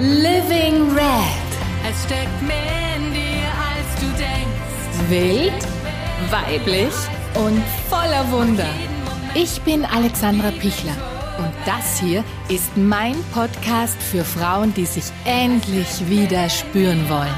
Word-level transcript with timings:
Living 0.00 0.92
Red. 0.92 1.48
Es 1.90 2.04
steckt 2.04 2.40
mehr 2.42 2.94
in 2.96 3.12
dir, 3.12 3.48
als 3.58 4.00
du 4.00 4.06
denkst. 4.16 5.10
Wild, 5.10 5.66
weiblich 6.30 6.94
und 7.34 7.60
voller 7.90 8.30
Wunder. 8.30 8.68
Ich 9.34 9.60
bin 9.62 9.84
Alexandra 9.84 10.52
Pichler 10.52 10.94
und 11.38 11.52
das 11.66 11.98
hier 11.98 12.22
ist 12.48 12.76
mein 12.76 13.16
Podcast 13.34 14.00
für 14.00 14.22
Frauen, 14.22 14.72
die 14.72 14.86
sich 14.86 15.06
endlich 15.24 16.08
wieder 16.08 16.48
spüren 16.48 17.08
wollen. 17.08 17.34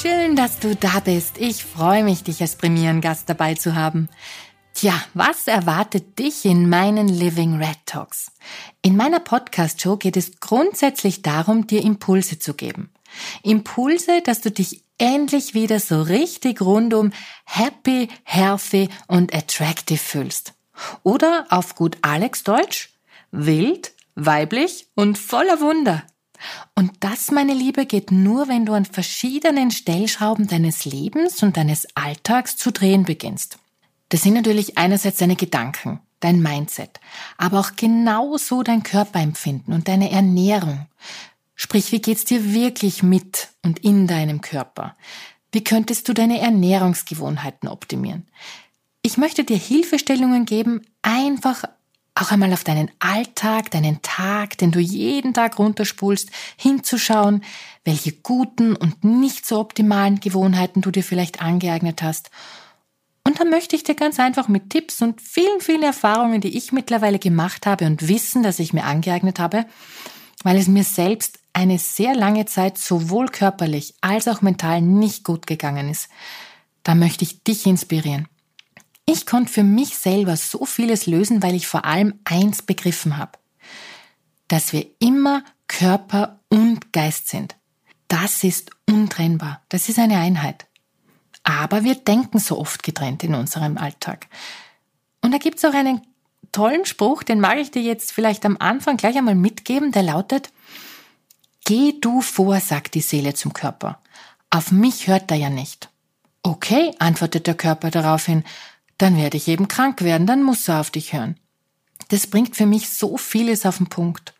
Schön, 0.00 0.36
dass 0.36 0.58
du 0.58 0.74
da 0.74 1.00
bist. 1.04 1.36
Ich 1.36 1.66
freue 1.66 2.02
mich, 2.02 2.24
dich 2.24 2.40
als 2.40 2.56
Premierengast 2.56 3.28
dabei 3.28 3.56
zu 3.56 3.74
haben. 3.74 4.08
Tja, 4.80 4.94
was 5.12 5.48
erwartet 5.48 6.20
dich 6.20 6.44
in 6.44 6.68
meinen 6.68 7.08
Living 7.08 7.56
Red 7.56 7.78
Talks? 7.84 8.30
In 8.80 8.96
meiner 8.96 9.18
Podcast-Show 9.18 9.96
geht 9.96 10.16
es 10.16 10.38
grundsätzlich 10.38 11.22
darum, 11.22 11.66
dir 11.66 11.82
Impulse 11.82 12.38
zu 12.38 12.54
geben. 12.54 12.88
Impulse, 13.42 14.22
dass 14.22 14.40
du 14.40 14.52
dich 14.52 14.84
endlich 14.96 15.52
wieder 15.52 15.80
so 15.80 16.00
richtig 16.00 16.60
rundum 16.60 17.10
happy, 17.44 18.06
healthy 18.22 18.88
und 19.08 19.34
attractive 19.34 19.98
fühlst. 19.98 20.54
Oder 21.02 21.46
auf 21.50 21.74
gut 21.74 21.98
Alex 22.02 22.44
Deutsch, 22.44 22.90
wild, 23.32 23.94
weiblich 24.14 24.86
und 24.94 25.18
voller 25.18 25.58
Wunder. 25.58 26.04
Und 26.76 26.92
das, 27.00 27.32
meine 27.32 27.52
Liebe, 27.52 27.84
geht 27.84 28.12
nur, 28.12 28.46
wenn 28.46 28.64
du 28.64 28.74
an 28.74 28.84
verschiedenen 28.84 29.72
Stellschrauben 29.72 30.46
deines 30.46 30.84
Lebens 30.84 31.42
und 31.42 31.56
deines 31.56 31.88
Alltags 31.96 32.56
zu 32.56 32.70
drehen 32.70 33.02
beginnst. 33.02 33.58
Das 34.08 34.22
sind 34.22 34.34
natürlich 34.34 34.78
einerseits 34.78 35.18
deine 35.18 35.36
Gedanken, 35.36 36.00
dein 36.20 36.42
Mindset, 36.42 37.00
aber 37.36 37.60
auch 37.60 37.72
genauso 37.76 38.62
dein 38.62 38.82
Körperempfinden 38.82 39.74
und 39.74 39.88
deine 39.88 40.10
Ernährung. 40.10 40.86
Sprich, 41.54 41.92
wie 41.92 42.00
geht's 42.00 42.24
dir 42.24 42.52
wirklich 42.52 43.02
mit 43.02 43.48
und 43.64 43.80
in 43.80 44.06
deinem 44.06 44.40
Körper? 44.40 44.96
Wie 45.52 45.64
könntest 45.64 46.08
du 46.08 46.14
deine 46.14 46.40
Ernährungsgewohnheiten 46.40 47.68
optimieren? 47.68 48.26
Ich 49.02 49.16
möchte 49.16 49.44
dir 49.44 49.56
Hilfestellungen 49.56 50.44
geben, 50.44 50.82
einfach 51.02 51.64
auch 52.14 52.30
einmal 52.32 52.52
auf 52.52 52.64
deinen 52.64 52.90
Alltag, 52.98 53.70
deinen 53.70 54.02
Tag, 54.02 54.58
den 54.58 54.72
du 54.72 54.80
jeden 54.80 55.34
Tag 55.34 55.58
runterspulst, 55.58 56.30
hinzuschauen, 56.56 57.44
welche 57.84 58.12
guten 58.12 58.74
und 58.74 59.04
nicht 59.04 59.46
so 59.46 59.60
optimalen 59.60 60.20
Gewohnheiten 60.20 60.80
du 60.80 60.90
dir 60.90 61.04
vielleicht 61.04 61.40
angeeignet 61.40 62.02
hast 62.02 62.30
und 63.28 63.38
da 63.38 63.44
möchte 63.44 63.76
ich 63.76 63.82
dir 63.82 63.94
ganz 63.94 64.18
einfach 64.18 64.48
mit 64.48 64.70
Tipps 64.70 65.02
und 65.02 65.20
vielen, 65.20 65.60
vielen 65.60 65.82
Erfahrungen, 65.82 66.40
die 66.40 66.56
ich 66.56 66.72
mittlerweile 66.72 67.18
gemacht 67.18 67.66
habe 67.66 67.84
und 67.84 68.08
Wissen, 68.08 68.42
das 68.42 68.58
ich 68.58 68.72
mir 68.72 68.84
angeeignet 68.84 69.38
habe, 69.38 69.66
weil 70.44 70.56
es 70.56 70.66
mir 70.66 70.82
selbst 70.82 71.38
eine 71.52 71.78
sehr 71.78 72.14
lange 72.14 72.46
Zeit 72.46 72.78
sowohl 72.78 73.26
körperlich 73.26 73.92
als 74.00 74.28
auch 74.28 74.40
mental 74.40 74.80
nicht 74.80 75.24
gut 75.24 75.46
gegangen 75.46 75.90
ist. 75.90 76.08
Da 76.84 76.94
möchte 76.94 77.22
ich 77.22 77.44
dich 77.44 77.66
inspirieren. 77.66 78.28
Ich 79.04 79.26
konnte 79.26 79.52
für 79.52 79.62
mich 79.62 79.98
selber 79.98 80.34
so 80.38 80.64
vieles 80.64 81.04
lösen, 81.04 81.42
weil 81.42 81.54
ich 81.54 81.66
vor 81.66 81.84
allem 81.84 82.14
eins 82.24 82.62
begriffen 82.62 83.18
habe. 83.18 83.32
Dass 84.48 84.72
wir 84.72 84.86
immer 85.00 85.44
Körper 85.66 86.40
und 86.48 86.94
Geist 86.94 87.28
sind. 87.28 87.56
Das 88.08 88.42
ist 88.42 88.70
untrennbar. 88.88 89.60
Das 89.68 89.90
ist 89.90 89.98
eine 89.98 90.16
Einheit. 90.16 90.67
Aber 91.48 91.82
wir 91.82 91.94
denken 91.94 92.40
so 92.40 92.58
oft 92.58 92.82
getrennt 92.82 93.24
in 93.24 93.34
unserem 93.34 93.78
Alltag. 93.78 94.26
Und 95.22 95.32
da 95.32 95.38
gibt's 95.38 95.64
auch 95.64 95.72
einen 95.72 96.02
tollen 96.52 96.84
Spruch, 96.84 97.22
den 97.22 97.40
mag 97.40 97.56
ich 97.56 97.70
dir 97.70 97.80
jetzt 97.80 98.12
vielleicht 98.12 98.44
am 98.44 98.58
Anfang 98.60 98.98
gleich 98.98 99.16
einmal 99.16 99.34
mitgeben, 99.34 99.90
der 99.90 100.02
lautet, 100.02 100.50
Geh 101.64 101.94
du 101.98 102.20
vor, 102.20 102.60
sagt 102.60 102.94
die 102.94 103.00
Seele 103.00 103.32
zum 103.32 103.54
Körper. 103.54 103.98
Auf 104.50 104.72
mich 104.72 105.08
hört 105.08 105.30
er 105.30 105.38
ja 105.38 105.48
nicht. 105.48 105.88
Okay, 106.42 106.94
antwortet 106.98 107.46
der 107.46 107.54
Körper 107.54 107.90
daraufhin, 107.90 108.44
dann 108.98 109.16
werde 109.16 109.38
ich 109.38 109.48
eben 109.48 109.68
krank 109.68 110.02
werden, 110.02 110.26
dann 110.26 110.42
muss 110.42 110.68
er 110.68 110.80
auf 110.80 110.90
dich 110.90 111.14
hören. 111.14 111.38
Das 112.08 112.26
bringt 112.26 112.56
für 112.56 112.66
mich 112.66 112.90
so 112.90 113.16
vieles 113.16 113.64
auf 113.64 113.78
den 113.78 113.88
Punkt. 113.88 114.34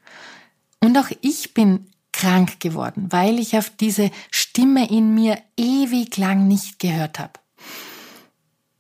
Und 0.81 0.97
auch 0.99 1.09
ich 1.23 1.55
bin 1.55 1.87
krank 2.13 2.61
geworden, 2.61 3.07
weil 3.11 3.39
ich 3.39 3.57
auf 3.57 3.71
diese 3.71 4.11
Stimme 4.59 4.91
in 4.91 5.15
mir 5.15 5.39
ewig 5.57 6.17
lang 6.17 6.49
nicht 6.49 6.81
gehört 6.81 7.21
habe. 7.21 7.35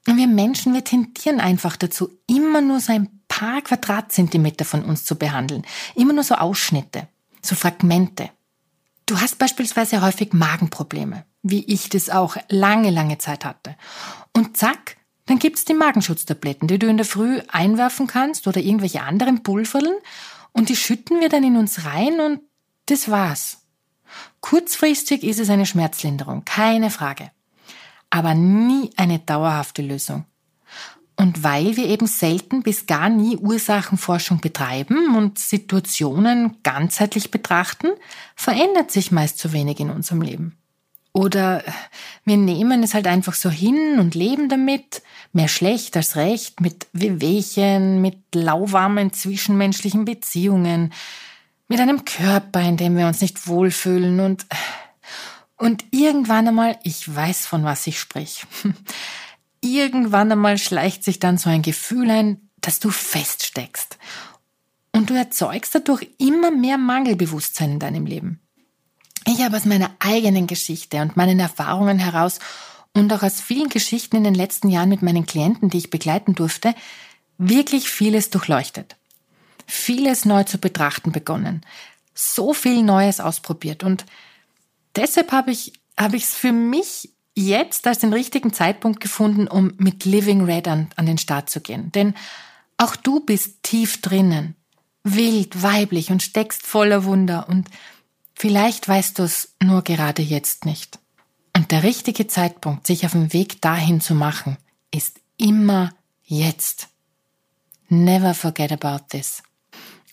Und 0.08 0.16
wir 0.16 0.26
Menschen, 0.26 0.74
wir 0.74 0.82
tendieren 0.82 1.38
einfach 1.38 1.76
dazu, 1.76 2.10
immer 2.26 2.60
nur 2.60 2.80
so 2.80 2.92
ein 2.92 3.08
paar 3.28 3.62
Quadratzentimeter 3.62 4.64
von 4.64 4.82
uns 4.82 5.04
zu 5.04 5.14
behandeln. 5.14 5.64
Immer 5.94 6.14
nur 6.14 6.24
so 6.24 6.34
Ausschnitte, 6.34 7.06
so 7.42 7.54
Fragmente. 7.54 8.30
Du 9.06 9.20
hast 9.20 9.38
beispielsweise 9.38 10.02
häufig 10.02 10.32
Magenprobleme, 10.32 11.24
wie 11.44 11.64
ich 11.72 11.88
das 11.88 12.10
auch 12.10 12.36
lange, 12.48 12.90
lange 12.90 13.18
Zeit 13.18 13.44
hatte. 13.44 13.76
Und 14.32 14.56
zack, 14.56 14.96
dann 15.26 15.38
gibt's 15.38 15.64
die 15.64 15.74
Magenschutztabletten, 15.74 16.66
die 16.66 16.80
du 16.80 16.88
in 16.88 16.96
der 16.96 17.06
Früh 17.06 17.40
einwerfen 17.46 18.08
kannst 18.08 18.48
oder 18.48 18.60
irgendwelche 18.60 19.02
anderen 19.02 19.44
Pulverln 19.44 19.94
und 20.50 20.70
die 20.70 20.76
schütten 20.76 21.20
wir 21.20 21.28
dann 21.28 21.44
in 21.44 21.56
uns 21.56 21.84
rein 21.84 22.18
und 22.18 22.40
das 22.86 23.08
war's. 23.12 23.57
Kurzfristig 24.40 25.24
ist 25.24 25.40
es 25.40 25.50
eine 25.50 25.66
Schmerzlinderung, 25.66 26.44
keine 26.44 26.90
Frage. 26.90 27.30
Aber 28.10 28.34
nie 28.34 28.90
eine 28.96 29.18
dauerhafte 29.18 29.82
Lösung. 29.82 30.24
Und 31.16 31.42
weil 31.42 31.76
wir 31.76 31.86
eben 31.86 32.06
selten 32.06 32.62
bis 32.62 32.86
gar 32.86 33.08
nie 33.08 33.36
Ursachenforschung 33.36 34.40
betreiben 34.40 35.16
und 35.16 35.38
Situationen 35.38 36.58
ganzheitlich 36.62 37.32
betrachten, 37.32 37.88
verändert 38.36 38.92
sich 38.92 39.10
meist 39.10 39.38
zu 39.38 39.52
wenig 39.52 39.80
in 39.80 39.90
unserem 39.90 40.22
Leben. 40.22 40.56
Oder 41.12 41.64
wir 42.24 42.36
nehmen 42.36 42.84
es 42.84 42.94
halt 42.94 43.08
einfach 43.08 43.34
so 43.34 43.50
hin 43.50 43.98
und 43.98 44.14
leben 44.14 44.48
damit, 44.48 45.02
mehr 45.32 45.48
schlecht 45.48 45.96
als 45.96 46.14
recht, 46.14 46.60
mit 46.60 46.86
Wehwehchen, 46.92 48.00
mit 48.00 48.18
lauwarmen 48.32 49.12
zwischenmenschlichen 49.12 50.04
Beziehungen, 50.04 50.92
mit 51.68 51.80
einem 51.80 52.04
Körper, 52.04 52.60
in 52.60 52.76
dem 52.76 52.96
wir 52.96 53.06
uns 53.06 53.20
nicht 53.20 53.46
wohlfühlen 53.46 54.20
und 54.20 54.46
und 55.58 55.84
irgendwann 55.90 56.46
einmal, 56.46 56.78
ich 56.84 57.12
weiß, 57.12 57.46
von 57.46 57.64
was 57.64 57.86
ich 57.88 57.98
sprich. 57.98 58.46
Irgendwann 59.60 60.30
einmal 60.30 60.56
schleicht 60.56 61.02
sich 61.02 61.18
dann 61.18 61.36
so 61.36 61.50
ein 61.50 61.62
Gefühl 61.62 62.08
ein, 62.10 62.48
dass 62.60 62.78
du 62.78 62.90
feststeckst. 62.90 63.98
Und 64.92 65.10
du 65.10 65.14
erzeugst 65.14 65.74
dadurch 65.74 66.08
immer 66.18 66.52
mehr 66.52 66.78
Mangelbewusstsein 66.78 67.72
in 67.72 67.78
deinem 67.80 68.06
Leben. 68.06 68.40
Ich 69.26 69.42
habe 69.42 69.56
aus 69.56 69.64
meiner 69.64 69.90
eigenen 69.98 70.46
Geschichte 70.46 71.02
und 71.02 71.16
meinen 71.16 71.40
Erfahrungen 71.40 71.98
heraus 71.98 72.38
und 72.94 73.12
auch 73.12 73.24
aus 73.24 73.40
vielen 73.40 73.68
Geschichten 73.68 74.16
in 74.16 74.24
den 74.24 74.34
letzten 74.34 74.70
Jahren 74.70 74.88
mit 74.88 75.02
meinen 75.02 75.26
Klienten, 75.26 75.70
die 75.70 75.78
ich 75.78 75.90
begleiten 75.90 76.36
durfte, 76.36 76.72
wirklich 77.36 77.90
vieles 77.90 78.30
durchleuchtet 78.30 78.97
vieles 79.68 80.24
neu 80.24 80.44
zu 80.44 80.58
betrachten 80.58 81.12
begonnen, 81.12 81.62
so 82.14 82.52
viel 82.52 82.82
Neues 82.82 83.20
ausprobiert 83.20 83.84
und 83.84 84.04
deshalb 84.96 85.30
habe 85.30 85.52
ich 85.52 85.72
habe 85.96 86.16
ich 86.16 86.24
es 86.24 86.34
für 86.34 86.52
mich 86.52 87.10
jetzt 87.34 87.86
als 87.86 87.98
den 87.98 88.12
richtigen 88.12 88.52
Zeitpunkt 88.52 89.00
gefunden, 89.00 89.46
um 89.46 89.74
mit 89.78 90.04
Living 90.04 90.44
Red 90.44 90.68
an, 90.68 90.88
an 90.96 91.06
den 91.06 91.18
Start 91.18 91.50
zu 91.50 91.60
gehen. 91.60 91.92
Denn 91.92 92.14
auch 92.76 92.96
du 92.96 93.20
bist 93.20 93.62
tief 93.62 94.00
drinnen, 94.00 94.54
wild, 95.04 95.62
weiblich 95.62 96.10
und 96.10 96.22
steckst 96.22 96.64
voller 96.64 97.04
Wunder 97.04 97.48
und 97.48 97.68
vielleicht 98.34 98.88
weißt 98.88 99.18
du 99.18 99.24
es 99.24 99.54
nur 99.62 99.82
gerade 99.82 100.22
jetzt 100.22 100.64
nicht. 100.64 100.98
Und 101.54 101.72
der 101.72 101.82
richtige 101.82 102.26
Zeitpunkt, 102.28 102.86
sich 102.86 103.04
auf 103.04 103.12
den 103.12 103.32
Weg 103.32 103.60
dahin 103.60 104.00
zu 104.00 104.14
machen, 104.14 104.56
ist 104.92 105.20
immer 105.36 105.90
jetzt. 106.22 106.88
Never 107.88 108.34
forget 108.34 108.70
about 108.70 109.06
this. 109.10 109.42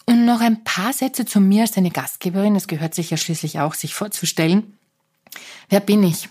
Und 0.06 0.26
noch 0.26 0.40
ein 0.42 0.64
paar 0.64 0.94
Sätze 0.94 1.26
zu 1.26 1.40
mir 1.40 1.64
als 1.64 1.72
deine 1.72 1.92
Gastgeberin. 1.92 2.56
Es 2.56 2.68
gehört 2.68 2.94
sich 2.94 3.10
ja 3.10 3.18
schließlich 3.18 3.60
auch, 3.60 3.74
sich 3.74 3.96
vorzustellen. 3.96 4.78
Wer 5.70 5.80
bin 5.80 6.04
ich? 6.04 6.30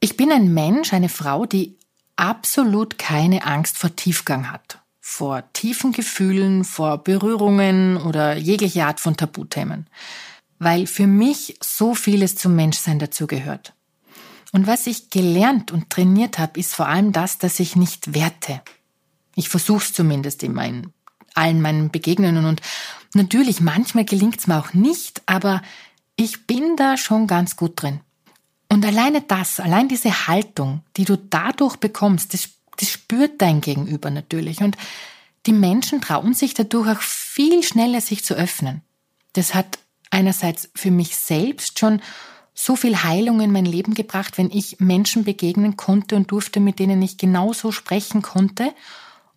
Ich 0.00 0.16
bin 0.16 0.30
ein 0.30 0.52
Mensch, 0.54 0.92
eine 0.92 1.08
Frau, 1.08 1.46
die 1.46 1.76
absolut 2.16 2.98
keine 2.98 3.44
Angst 3.44 3.78
vor 3.78 3.96
Tiefgang 3.96 4.50
hat. 4.52 4.78
Vor 5.00 5.42
tiefen 5.52 5.92
Gefühlen, 5.92 6.64
vor 6.64 6.98
Berührungen 6.98 7.96
oder 7.96 8.36
jegliche 8.36 8.86
Art 8.86 9.00
von 9.00 9.16
Tabuthemen. 9.16 9.88
Weil 10.58 10.86
für 10.86 11.06
mich 11.06 11.58
so 11.60 11.94
vieles 11.94 12.36
zum 12.36 12.54
Menschsein 12.54 12.98
dazugehört. 12.98 13.74
Und 14.52 14.68
was 14.68 14.86
ich 14.86 15.10
gelernt 15.10 15.72
und 15.72 15.90
trainiert 15.90 16.38
habe, 16.38 16.60
ist 16.60 16.74
vor 16.74 16.86
allem 16.86 17.10
das, 17.10 17.38
dass 17.38 17.58
ich 17.58 17.74
nicht 17.74 18.14
werte. 18.14 18.62
Ich 19.34 19.48
versuche 19.48 19.82
es 19.82 19.92
zumindest 19.92 20.44
in 20.44 20.54
meinen 20.54 20.92
allen 21.34 21.60
meinen 21.60 21.90
Begegnungen 21.90 22.44
und 22.46 22.60
natürlich, 23.14 23.60
manchmal 23.60 24.04
gelingt's 24.04 24.46
mir 24.46 24.58
auch 24.58 24.72
nicht, 24.72 25.22
aber 25.26 25.62
ich 26.16 26.46
bin 26.46 26.76
da 26.76 26.96
schon 26.96 27.26
ganz 27.26 27.56
gut 27.56 27.82
drin. 27.82 28.00
Und 28.68 28.84
alleine 28.84 29.20
das, 29.20 29.60
allein 29.60 29.88
diese 29.88 30.26
Haltung, 30.26 30.82
die 30.96 31.04
du 31.04 31.16
dadurch 31.16 31.76
bekommst, 31.76 32.34
das, 32.34 32.50
das 32.76 32.90
spürt 32.90 33.40
dein 33.40 33.60
Gegenüber 33.60 34.10
natürlich. 34.10 34.60
Und 34.60 34.76
die 35.46 35.52
Menschen 35.52 36.00
trauen 36.00 36.34
sich 36.34 36.54
dadurch 36.54 36.96
auch 36.96 37.00
viel 37.00 37.62
schneller 37.62 38.00
sich 38.00 38.24
zu 38.24 38.34
öffnen. 38.34 38.80
Das 39.34 39.54
hat 39.54 39.78
einerseits 40.10 40.70
für 40.74 40.90
mich 40.90 41.16
selbst 41.16 41.78
schon 41.78 42.00
so 42.54 42.76
viel 42.76 43.02
Heilung 43.02 43.40
in 43.40 43.52
mein 43.52 43.66
Leben 43.66 43.94
gebracht, 43.94 44.38
wenn 44.38 44.50
ich 44.50 44.78
Menschen 44.78 45.24
begegnen 45.24 45.76
konnte 45.76 46.14
und 46.14 46.30
durfte, 46.30 46.60
mit 46.60 46.78
denen 46.78 47.02
ich 47.02 47.18
genauso 47.18 47.72
sprechen 47.72 48.22
konnte. 48.22 48.72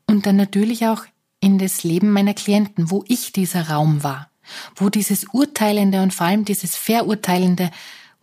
Und 0.06 0.26
dann 0.26 0.36
natürlich 0.36 0.86
auch 0.86 1.04
in 1.40 1.58
das 1.58 1.84
Leben 1.84 2.12
meiner 2.12 2.34
Klienten, 2.34 2.90
wo 2.90 3.04
ich 3.08 3.32
dieser 3.32 3.70
Raum 3.70 4.04
war, 4.04 4.32
wo 4.76 4.90
dieses 4.90 5.26
Urteilende 5.26 6.02
und 6.02 6.14
vor 6.14 6.28
allem 6.28 6.46
dieses 6.46 6.76
Verurteilende, 6.76 7.72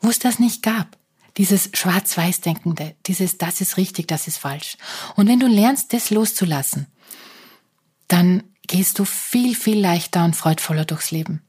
wo 0.01 0.11
es 0.11 0.19
das 0.19 0.39
nicht 0.39 0.63
gab. 0.63 0.97
Dieses 1.37 1.71
Schwarz-Weiß-Denkende, 1.75 2.95
dieses 3.07 3.39
das 3.39 3.61
ist 3.61 3.77
richtig, 3.77 4.07
das 4.07 4.29
ist 4.29 4.39
falsch. 4.39 4.77
Und 5.17 5.27
wenn 5.27 5.41
du 5.41 5.49
lernst, 5.49 5.93
das 5.93 6.11
loszulassen, 6.11 6.87
dann 8.07 8.45
gehst 8.67 8.99
du 8.99 9.05
viel, 9.05 9.57
viel 9.57 9.81
leichter 9.81 10.25
und 10.25 10.37
freudvoller 10.37 10.85
durchs 10.85 11.11
Leben. 11.11 11.43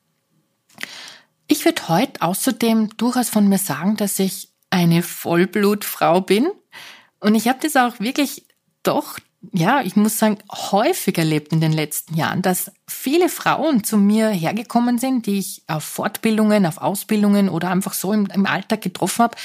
Ich 1.47 1.65
würde 1.65 1.87
heute 1.87 2.21
außerdem 2.21 2.97
durchaus 2.97 3.29
von 3.29 3.47
mir 3.47 3.59
sagen, 3.59 3.97
dass 3.97 4.17
ich 4.17 4.49
eine 4.71 5.03
Vollblutfrau 5.03 6.21
bin. 6.21 6.49
Und 7.19 7.35
ich 7.35 7.47
habe 7.47 7.59
das 7.61 7.75
auch 7.75 7.99
wirklich 7.99 8.45
doch, 8.83 9.19
ja, 9.53 9.81
ich 9.81 9.95
muss 9.95 10.17
sagen, 10.17 10.37
häufig 10.51 11.17
erlebt 11.17 11.51
in 11.51 11.61
den 11.61 11.71
letzten 11.71 12.15
Jahren, 12.15 12.41
dass 12.41 12.71
viele 12.87 13.29
Frauen 13.29 13.83
zu 13.83 13.97
mir 13.97 14.29
hergekommen 14.29 14.97
sind, 14.97 15.25
die 15.25 15.39
ich 15.39 15.63
auf 15.67 15.83
Fortbildungen, 15.83 16.65
auf 16.65 16.77
Ausbildungen 16.77 17.49
oder 17.49 17.69
einfach 17.69 17.93
so 17.93 18.13
im, 18.13 18.27
im 18.27 18.45
Alltag 18.45 18.81
getroffen 18.81 19.23
habe 19.23 19.37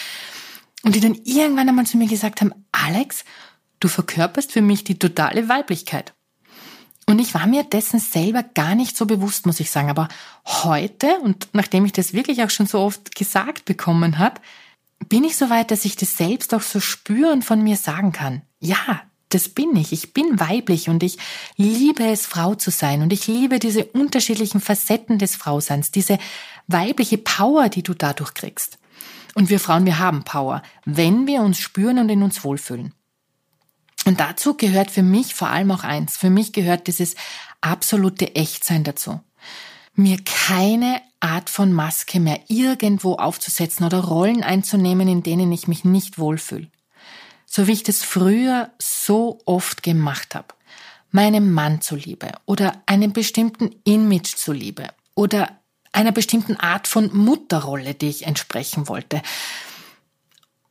und 0.82 0.94
die 0.94 1.00
dann 1.00 1.14
irgendwann 1.24 1.68
einmal 1.68 1.86
zu 1.86 1.96
mir 1.96 2.08
gesagt 2.08 2.40
haben, 2.40 2.52
Alex, 2.72 3.24
du 3.80 3.88
verkörperst 3.88 4.52
für 4.52 4.62
mich 4.62 4.84
die 4.84 4.98
totale 4.98 5.48
Weiblichkeit. 5.48 6.14
Und 7.06 7.18
ich 7.18 7.34
war 7.34 7.46
mir 7.46 7.64
dessen 7.64 7.98
selber 7.98 8.42
gar 8.42 8.74
nicht 8.74 8.96
so 8.96 9.04
bewusst, 9.04 9.44
muss 9.44 9.58
ich 9.58 9.70
sagen. 9.70 9.90
Aber 9.90 10.08
heute, 10.46 11.18
und 11.20 11.48
nachdem 11.52 11.84
ich 11.84 11.92
das 11.92 12.12
wirklich 12.12 12.42
auch 12.44 12.50
schon 12.50 12.66
so 12.66 12.78
oft 12.80 13.16
gesagt 13.16 13.64
bekommen 13.64 14.18
habe, 14.18 14.40
bin 15.08 15.24
ich 15.24 15.36
so 15.36 15.50
weit, 15.50 15.70
dass 15.70 15.84
ich 15.84 15.96
das 15.96 16.16
selbst 16.16 16.54
auch 16.54 16.60
so 16.60 16.78
spüren 16.78 17.42
von 17.42 17.62
mir 17.62 17.76
sagen 17.76 18.12
kann. 18.12 18.42
Ja, 18.60 19.02
das 19.30 19.48
bin 19.48 19.74
ich. 19.76 19.92
Ich 19.92 20.12
bin 20.12 20.38
weiblich 20.38 20.88
und 20.88 21.02
ich 21.02 21.18
liebe 21.56 22.04
es, 22.04 22.26
Frau 22.26 22.54
zu 22.54 22.70
sein. 22.70 23.02
Und 23.02 23.12
ich 23.12 23.26
liebe 23.26 23.58
diese 23.58 23.84
unterschiedlichen 23.84 24.60
Facetten 24.60 25.18
des 25.18 25.36
Frauseins, 25.36 25.90
diese 25.90 26.18
weibliche 26.66 27.18
Power, 27.18 27.68
die 27.68 27.82
du 27.82 27.94
dadurch 27.94 28.34
kriegst. 28.34 28.78
Und 29.34 29.48
wir 29.48 29.60
Frauen, 29.60 29.86
wir 29.86 29.98
haben 29.98 30.24
Power, 30.24 30.62
wenn 30.84 31.26
wir 31.26 31.42
uns 31.42 31.58
spüren 31.58 31.98
und 31.98 32.08
in 32.08 32.22
uns 32.22 32.44
wohlfühlen. 32.44 32.92
Und 34.04 34.18
dazu 34.18 34.54
gehört 34.54 34.90
für 34.90 35.02
mich 35.02 35.34
vor 35.34 35.48
allem 35.48 35.70
auch 35.70 35.84
eins. 35.84 36.16
Für 36.16 36.30
mich 36.30 36.52
gehört 36.52 36.86
dieses 36.86 37.14
absolute 37.60 38.34
Echtsein 38.34 38.82
dazu. 38.82 39.20
Mir 39.94 40.18
keine 40.24 41.00
Art 41.20 41.50
von 41.50 41.72
Maske 41.72 42.18
mehr 42.18 42.40
irgendwo 42.48 43.14
aufzusetzen 43.16 43.84
oder 43.84 44.00
Rollen 44.00 44.42
einzunehmen, 44.42 45.06
in 45.06 45.22
denen 45.22 45.52
ich 45.52 45.68
mich 45.68 45.84
nicht 45.84 46.18
wohlfühle. 46.18 46.68
So 47.52 47.66
wie 47.66 47.72
ich 47.72 47.82
das 47.82 48.04
früher 48.04 48.70
so 48.78 49.40
oft 49.44 49.82
gemacht 49.82 50.36
habe. 50.36 50.54
Meinem 51.10 51.52
Mann 51.52 51.80
zuliebe 51.80 52.30
oder 52.46 52.80
einem 52.86 53.12
bestimmten 53.12 53.74
Image 53.82 54.36
zuliebe 54.36 54.90
oder 55.16 55.58
einer 55.90 56.12
bestimmten 56.12 56.54
Art 56.58 56.86
von 56.86 57.12
Mutterrolle, 57.12 57.94
die 57.94 58.08
ich 58.08 58.24
entsprechen 58.24 58.86
wollte. 58.86 59.20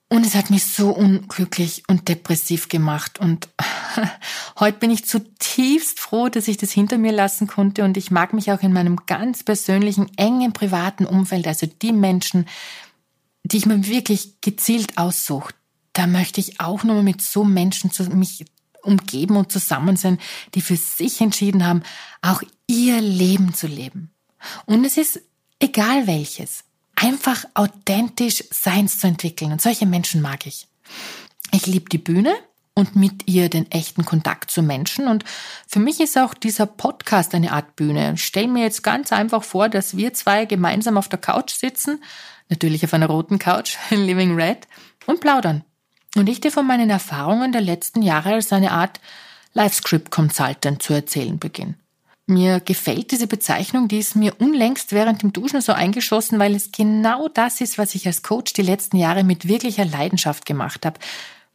Und 0.07 0.25
es 0.25 0.35
hat 0.35 0.49
mich 0.51 0.67
so 0.67 0.91
unglücklich 0.91 1.83
und 1.89 2.07
depressiv 2.07 2.69
gemacht. 2.69 3.19
Und 3.19 3.49
heute 4.59 4.77
bin 4.79 4.89
ich 4.89 5.05
zutiefst 5.05 5.99
froh, 5.99 6.29
dass 6.29 6.47
ich 6.47 6.55
das 6.55 6.71
hinter 6.71 6.97
mir 6.97 7.11
lassen 7.11 7.47
konnte. 7.47 7.83
Und 7.83 7.97
ich 7.97 8.09
mag 8.09 8.31
mich 8.31 8.53
auch 8.53 8.61
in 8.61 8.71
meinem 8.71 9.05
ganz 9.05 9.43
persönlichen, 9.43 10.09
engen, 10.15 10.53
privaten 10.53 11.05
Umfeld, 11.05 11.45
also 11.45 11.67
die 11.67 11.91
Menschen, 11.91 12.47
die 13.43 13.57
ich 13.57 13.65
mir 13.65 13.85
wirklich 13.85 14.39
gezielt 14.39 14.97
aussuche, 14.97 15.53
da 15.94 16.07
möchte 16.07 16.39
ich 16.39 16.59
auch 16.59 16.83
nur 16.83 17.03
mit 17.03 17.21
so 17.21 17.44
Menschen 17.44 17.91
zu 17.91 18.03
mich 18.09 18.45
umgeben 18.81 19.36
und 19.36 19.51
zusammen 19.51 19.95
sein, 19.95 20.19
die 20.56 20.62
für 20.62 20.77
sich 20.77 21.21
entschieden 21.21 21.65
haben, 21.65 21.83
auch 22.21 22.41
ihr 22.68 23.01
Leben 23.01 23.53
zu 23.53 23.68
leben. 23.68 24.12
Und 24.65 24.86
es 24.86 24.97
ist 24.97 25.21
egal 25.59 26.07
welches 26.07 26.63
einfach 26.95 27.45
authentisch 27.53 28.44
Seins 28.51 29.00
zu 29.00 29.07
entwickeln. 29.07 29.51
Und 29.51 29.62
solche 29.62 29.86
Menschen 29.86 30.21
mag 30.21 30.45
ich. 30.45 30.68
Ich 31.51 31.65
liebe 31.65 31.89
die 31.89 31.97
Bühne 31.97 32.36
und 32.74 32.95
mit 32.95 33.27
ihr 33.27 33.50
den 33.50 33.71
echten 33.71 34.06
Kontakt 34.06 34.51
zu 34.51 34.62
Menschen. 34.62 35.07
Und 35.07 35.24
für 35.68 35.80
mich 35.80 36.00
ist 36.00 36.18
auch 36.18 36.33
dieser 36.33 36.65
Podcast 36.65 37.33
eine 37.33 37.51
Art 37.51 37.75
Bühne. 37.75 38.13
Ich 38.13 38.25
stelle 38.25 38.47
mir 38.47 38.63
jetzt 38.63 38.83
ganz 38.83 39.12
einfach 39.12 39.44
vor, 39.44 39.69
dass 39.69 39.97
wir 39.97 40.13
zwei 40.13 40.45
gemeinsam 40.45 40.97
auf 40.97 41.09
der 41.09 41.19
Couch 41.19 41.51
sitzen, 41.51 42.03
natürlich 42.50 42.83
auf 42.83 42.94
einer 42.94 43.07
roten 43.07 43.39
Couch, 43.39 43.77
Living 43.89 44.36
Red, 44.36 44.68
und 45.06 45.21
plaudern. 45.21 45.63
Und 46.15 46.27
ich 46.27 46.41
dir 46.41 46.51
von 46.51 46.65
meinen 46.65 46.89
Erfahrungen 46.89 47.51
der 47.51 47.61
letzten 47.61 48.01
Jahre 48.01 48.33
als 48.33 48.51
eine 48.51 48.71
Art 48.71 49.00
Live-Script 49.53 50.11
Consultant 50.11 50.81
zu 50.81 50.94
erzählen 50.94 51.38
beginne. 51.39 51.75
Mir 52.29 52.59
gefällt 52.59 53.11
diese 53.11 53.25
Bezeichnung, 53.25 53.88
die 53.88 53.97
ist 53.97 54.15
mir 54.15 54.35
unlängst 54.39 54.91
während 54.91 55.23
dem 55.23 55.33
Duschen 55.33 55.61
so 55.61 55.73
eingeschossen, 55.73 56.38
weil 56.38 56.53
es 56.53 56.71
genau 56.71 57.27
das 57.27 57.59
ist, 57.59 57.79
was 57.79 57.95
ich 57.95 58.06
als 58.06 58.21
Coach 58.21 58.53
die 58.53 58.61
letzten 58.61 58.97
Jahre 58.97 59.23
mit 59.23 59.47
wirklicher 59.47 59.85
Leidenschaft 59.85 60.45
gemacht 60.45 60.85
habe. 60.85 61.00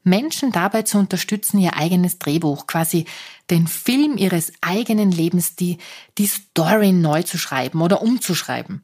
Menschen 0.03 0.51
dabei 0.51 0.83
zu 0.83 0.99
unterstützen, 0.99 1.61
ihr 1.61 1.77
eigenes 1.77 2.19
Drehbuch, 2.19 2.67
quasi 2.67 3.07
den 3.51 3.69
Film 3.69 4.17
ihres 4.17 4.53
eigenen 4.61 5.13
Lebens, 5.13 5.55
die, 5.55 5.79
die 6.19 6.27
Story 6.27 6.91
neu 6.93 7.23
zu 7.23 7.39
schreiben 7.39 7.81
oder 7.81 8.03
umzuschreiben. 8.03 8.83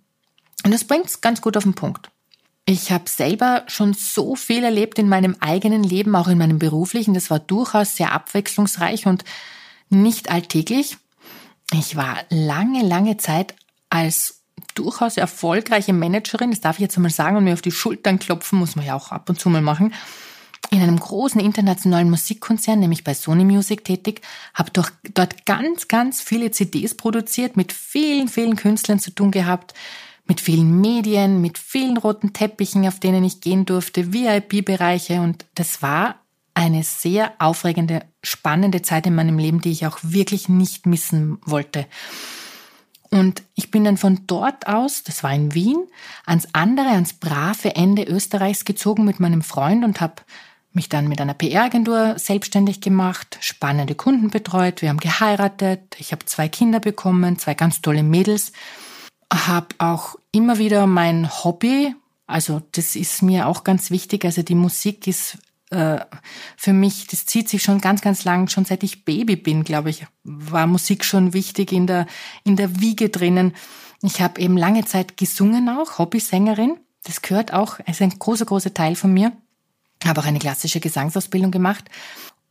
Und 0.65 0.73
das 0.73 0.85
bringt's 0.85 1.21
ganz 1.21 1.41
gut 1.41 1.57
auf 1.57 1.65
den 1.65 1.75
Punkt. 1.75 2.11
Ich 2.71 2.93
habe 2.93 3.09
selber 3.09 3.65
schon 3.67 3.95
so 3.95 4.37
viel 4.37 4.63
erlebt 4.63 5.01
in 5.01 5.09
meinem 5.09 5.35
eigenen 5.41 5.83
Leben, 5.83 6.15
auch 6.15 6.29
in 6.29 6.39
meinem 6.39 6.61
beruflichen. 6.61 7.15
Das 7.15 7.29
war 7.29 7.41
durchaus 7.41 7.97
sehr 7.97 8.13
abwechslungsreich 8.13 9.07
und 9.07 9.25
nicht 9.89 10.31
alltäglich. 10.31 10.97
Ich 11.73 11.97
war 11.97 12.19
lange, 12.29 12.85
lange 12.85 13.17
Zeit 13.17 13.57
als 13.89 14.43
durchaus 14.77 15.17
erfolgreiche 15.17 15.93
Managerin, 15.93 16.53
das 16.53 16.61
darf 16.61 16.77
ich 16.77 16.83
jetzt 16.83 16.97
einmal 16.97 17.11
sagen 17.11 17.37
und 17.37 17.43
mir 17.43 17.55
auf 17.55 17.61
die 17.61 17.73
Schultern 17.73 18.21
klopfen, 18.21 18.61
muss 18.61 18.77
man 18.77 18.87
ja 18.87 18.95
auch 18.95 19.11
ab 19.11 19.29
und 19.29 19.41
zu 19.41 19.51
mal 19.51 19.63
machen, 19.63 19.93
in 20.71 20.81
einem 20.81 21.01
großen 21.01 21.41
internationalen 21.41 22.09
Musikkonzern, 22.09 22.79
nämlich 22.79 23.03
bei 23.03 23.15
Sony 23.15 23.43
Music 23.43 23.85
tätig, 23.85 24.21
habe 24.55 24.71
dort 24.71 25.45
ganz, 25.45 25.89
ganz 25.89 26.21
viele 26.21 26.53
CDs 26.53 26.97
produziert, 26.97 27.57
mit 27.57 27.73
vielen, 27.73 28.29
vielen 28.29 28.55
Künstlern 28.55 29.01
zu 29.01 29.11
tun 29.11 29.33
gehabt, 29.33 29.75
mit 30.27 30.41
vielen 30.41 30.81
Medien, 30.81 31.41
mit 31.41 31.59
vielen 31.59 31.97
roten 31.97 32.33
Teppichen, 32.33 32.87
auf 32.87 33.01
denen 33.01 33.25
ich 33.25 33.41
gehen 33.41 33.67
durfte, 33.67 34.13
VIP-Bereiche 34.13 35.21
und 35.21 35.45
das 35.55 35.83
war 35.83 36.17
eine 36.55 36.83
sehr 36.83 37.33
aufregende, 37.39 38.03
spannende 38.23 38.83
Zeit 38.83 39.07
in 39.07 39.15
meinem 39.15 39.39
Leben, 39.39 39.61
die 39.61 39.71
ich 39.71 39.87
auch 39.87 39.99
wirklich 40.03 40.49
nicht 40.49 40.87
missen 40.87 41.39
wollte. 41.45 41.87
Und 43.11 43.43
ich 43.55 43.71
bin 43.71 43.85
dann 43.85 43.97
von 43.97 44.21
dort 44.27 44.69
aus, 44.69 45.03
das 45.03 45.25
war 45.25 45.33
in 45.33 45.55
Wien, 45.55 45.85
ans 46.27 46.49
andere, 46.53 46.89
ans 46.89 47.15
brave 47.15 47.75
Ende 47.75 48.05
Österreichs 48.05 48.65
gezogen 48.65 49.05
mit 49.05 49.19
meinem 49.19 49.43
Freund 49.43 49.85
und 49.85 50.01
habe 50.01 50.23
mich 50.73 50.89
dann 50.89 51.09
mit 51.09 51.21
einer 51.21 51.35
PR-Agentur 51.35 52.19
selbstständig 52.19 52.81
gemacht, 52.81 53.39
spannende 53.41 53.97
Kunden 53.97 54.31
betreut, 54.31 54.83
wir 54.83 54.91
haben 54.91 55.01
geheiratet, 55.01 55.97
ich 55.99 56.13
habe 56.13 56.25
zwei 56.27 56.49
Kinder 56.49 56.79
bekommen, 56.79 57.39
zwei 57.39 57.55
ganz 57.55 57.83
tolle 57.83 58.05
Mädels, 58.05 58.53
habe 59.33 59.69
auch 59.79 60.17
immer 60.33 60.59
wieder 60.59 60.87
mein 60.87 61.29
Hobby, 61.45 61.95
also 62.27 62.63
das 62.73 62.97
ist 62.97 63.23
mir 63.23 63.47
auch 63.47 63.65
ganz 63.65 63.91
wichtig, 63.91 64.25
also 64.25 64.43
die 64.43 64.55
Musik 64.55 65.07
ist 65.07 65.39
äh, 65.71 65.99
für 66.57 66.73
mich, 66.73 67.07
das 67.07 67.27
zieht 67.27 67.49
sich 67.49 67.63
schon 67.63 67.81
ganz, 67.81 68.01
ganz 68.01 68.25
lang, 68.25 68.49
schon 68.49 68.65
seit 68.65 68.83
ich 68.83 69.05
Baby 69.05 69.37
bin, 69.37 69.65
glaube 69.65 69.91
ich, 69.91 70.07
war 70.25 70.67
Musik 70.67 71.05
schon 71.05 71.33
wichtig 71.33 71.73
in 71.73 71.87
der, 71.87 72.07
in 72.45 72.57
der 72.57 72.81
Wiege 72.81 73.09
drinnen. 73.09 73.55
Ich 74.03 74.21
habe 74.21 74.41
eben 74.41 74.57
lange 74.57 74.85
Zeit 74.85 75.17
gesungen 75.17 75.69
auch, 75.69 75.99
Hobbysängerin. 75.99 76.77
Das 77.05 77.23
gehört 77.23 77.53
auch, 77.53 77.79
ist 77.81 78.03
ein 78.03 78.19
großer, 78.19 78.47
großer 78.47 78.75
Teil 78.75 78.97
von 78.97 79.13
mir. 79.13 79.33
Habe 80.05 80.21
auch 80.21 80.27
eine 80.27 80.39
klassische 80.39 80.81
Gesangsausbildung 80.81 81.51
gemacht 81.51 81.85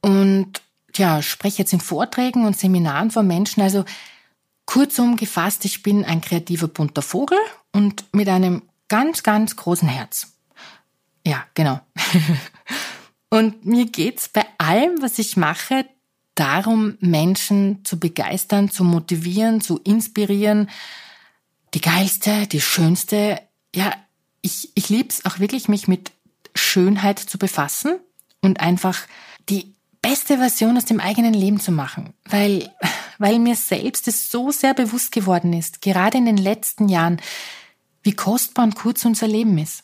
und 0.01 0.62
ja, 0.95 1.21
spreche 1.21 1.59
jetzt 1.59 1.74
in 1.74 1.81
Vorträgen 1.81 2.45
und 2.45 2.57
Seminaren 2.57 3.12
von 3.12 3.27
Menschen. 3.27 3.62
Also 3.62 3.86
kurzum 4.70 5.16
gefasst, 5.16 5.66
ich 5.66 5.82
bin 5.82 6.06
ein 6.06 6.22
kreativer 6.22 6.68
bunter 6.68 7.02
Vogel 7.02 7.40
und 7.72 8.06
mit 8.14 8.30
einem 8.30 8.62
ganz, 8.88 9.24
ganz 9.24 9.56
großen 9.56 9.88
Herz. 9.88 10.34
Ja, 11.26 11.44
genau. 11.56 11.80
Und 13.32 13.66
mir 13.66 13.88
geht's 13.88 14.28
bei 14.28 14.46
allem, 14.60 15.02
was 15.02 15.18
ich 15.18 15.38
mache, 15.38 15.88
darum, 16.36 16.98
Menschen 17.00 17.84
zu 17.84 18.00
begeistern, 18.00 18.70
zu 18.70 18.84
motivieren, 18.84 19.60
zu 19.60 19.80
inspirieren. 19.80 20.70
Die 21.74 21.82
geilste, 21.82 22.46
die 22.46 22.62
schönste, 22.62 23.42
ja, 23.76 23.92
ich, 24.42 24.72
ich 24.76 24.90
lieb's 24.90 25.26
auch 25.26 25.40
wirklich, 25.40 25.68
mich 25.68 25.88
mit 25.88 26.12
Schönheit 26.56 27.18
zu 27.18 27.40
befassen 27.40 28.00
und 28.42 28.60
einfach 28.60 29.00
die 29.50 29.74
beste 30.01 30.38
Version 30.38 30.77
aus 30.77 30.86
dem 30.86 31.00
eigenen 31.00 31.34
Leben 31.34 31.60
zu 31.60 31.72
machen, 31.72 32.13
weil, 32.25 32.70
weil 33.18 33.39
mir 33.39 33.56
selbst 33.56 34.08
es 34.08 34.32
so 34.32 34.51
sehr 34.51 34.74
bewusst 34.74 35.12
geworden 35.12 35.53
ist, 35.53 35.82
gerade 35.82 36.18
in 36.18 36.25
den 36.25 36.38
letzten 36.38 36.89
Jahren, 36.89 37.22
wie 38.03 38.13
kostbar 38.13 38.65
und 38.65 38.75
kurz 38.75 39.06
unser 39.06 39.27
Leben 39.27 39.58
ist. 39.58 39.84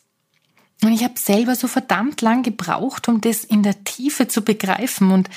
Und 0.84 0.93
ich 0.93 1.03
habe 1.03 1.17
selber 1.17 1.55
so 1.55 1.67
verdammt 1.67 2.22
lang 2.22 2.43
gebraucht, 2.43 3.07
um 3.07 3.22
das 3.22 3.43
in 3.43 3.63
der 3.63 3.84
Tiefe 3.84 4.27
zu 4.27 4.41
begreifen. 4.41 5.12
Und 5.12 5.29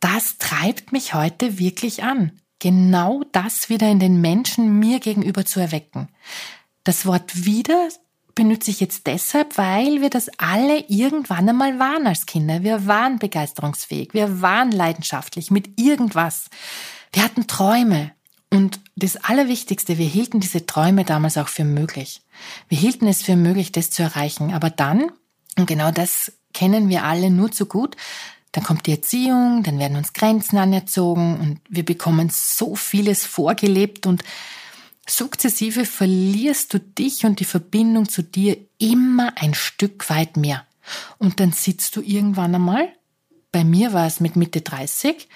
das 0.00 0.38
treibt 0.38 0.92
mich 0.92 1.14
heute 1.14 1.58
wirklich 1.58 2.02
an, 2.02 2.32
genau 2.58 3.22
das 3.32 3.68
wieder 3.68 3.88
in 3.88 4.00
den 4.00 4.20
Menschen 4.20 4.78
mir 4.78 5.00
gegenüber 5.00 5.44
zu 5.44 5.60
erwecken. 5.60 6.08
Das 6.84 7.06
Wort 7.06 7.44
wieder 7.44 7.88
benutze 8.40 8.70
ich 8.70 8.80
jetzt 8.80 9.06
deshalb, 9.06 9.58
weil 9.58 10.00
wir 10.00 10.08
das 10.08 10.30
alle 10.38 10.82
irgendwann 10.88 11.46
einmal 11.46 11.78
waren 11.78 12.06
als 12.06 12.24
Kinder. 12.24 12.62
Wir 12.62 12.86
waren 12.86 13.18
begeisterungsfähig, 13.18 14.14
wir 14.14 14.40
waren 14.40 14.72
leidenschaftlich 14.72 15.50
mit 15.50 15.78
irgendwas. 15.78 16.46
Wir 17.12 17.22
hatten 17.22 17.46
Träume. 17.46 18.12
Und 18.48 18.80
das 18.96 19.18
Allerwichtigste, 19.18 19.98
wir 19.98 20.06
hielten 20.06 20.40
diese 20.40 20.64
Träume 20.64 21.04
damals 21.04 21.36
auch 21.36 21.48
für 21.48 21.64
möglich. 21.64 22.22
Wir 22.70 22.78
hielten 22.78 23.06
es 23.08 23.20
für 23.20 23.36
möglich, 23.36 23.72
das 23.72 23.90
zu 23.90 24.02
erreichen. 24.02 24.54
Aber 24.54 24.70
dann, 24.70 25.12
und 25.58 25.66
genau 25.66 25.90
das 25.90 26.32
kennen 26.54 26.88
wir 26.88 27.04
alle 27.04 27.28
nur 27.28 27.52
zu 27.52 27.66
gut, 27.66 27.94
dann 28.52 28.64
kommt 28.64 28.86
die 28.86 28.92
Erziehung, 28.92 29.64
dann 29.64 29.78
werden 29.78 29.98
uns 29.98 30.14
Grenzen 30.14 30.56
anerzogen 30.56 31.38
und 31.40 31.60
wir 31.68 31.84
bekommen 31.84 32.30
so 32.32 32.74
vieles 32.74 33.26
vorgelebt 33.26 34.06
und 34.06 34.24
sukzessive 35.10 35.84
verlierst 35.84 36.72
du 36.74 36.80
dich 36.80 37.24
und 37.24 37.40
die 37.40 37.44
Verbindung 37.44 38.08
zu 38.08 38.22
dir 38.22 38.56
immer 38.78 39.32
ein 39.36 39.54
Stück 39.54 40.08
weit 40.10 40.36
mehr. 40.36 40.66
Und 41.18 41.40
dann 41.40 41.52
sitzt 41.52 41.96
du 41.96 42.00
irgendwann 42.00 42.54
einmal, 42.54 42.88
bei 43.52 43.64
mir 43.64 43.92
war 43.92 44.06
es 44.06 44.20
mit 44.20 44.36
Mitte 44.36 44.60
30, 44.60 45.28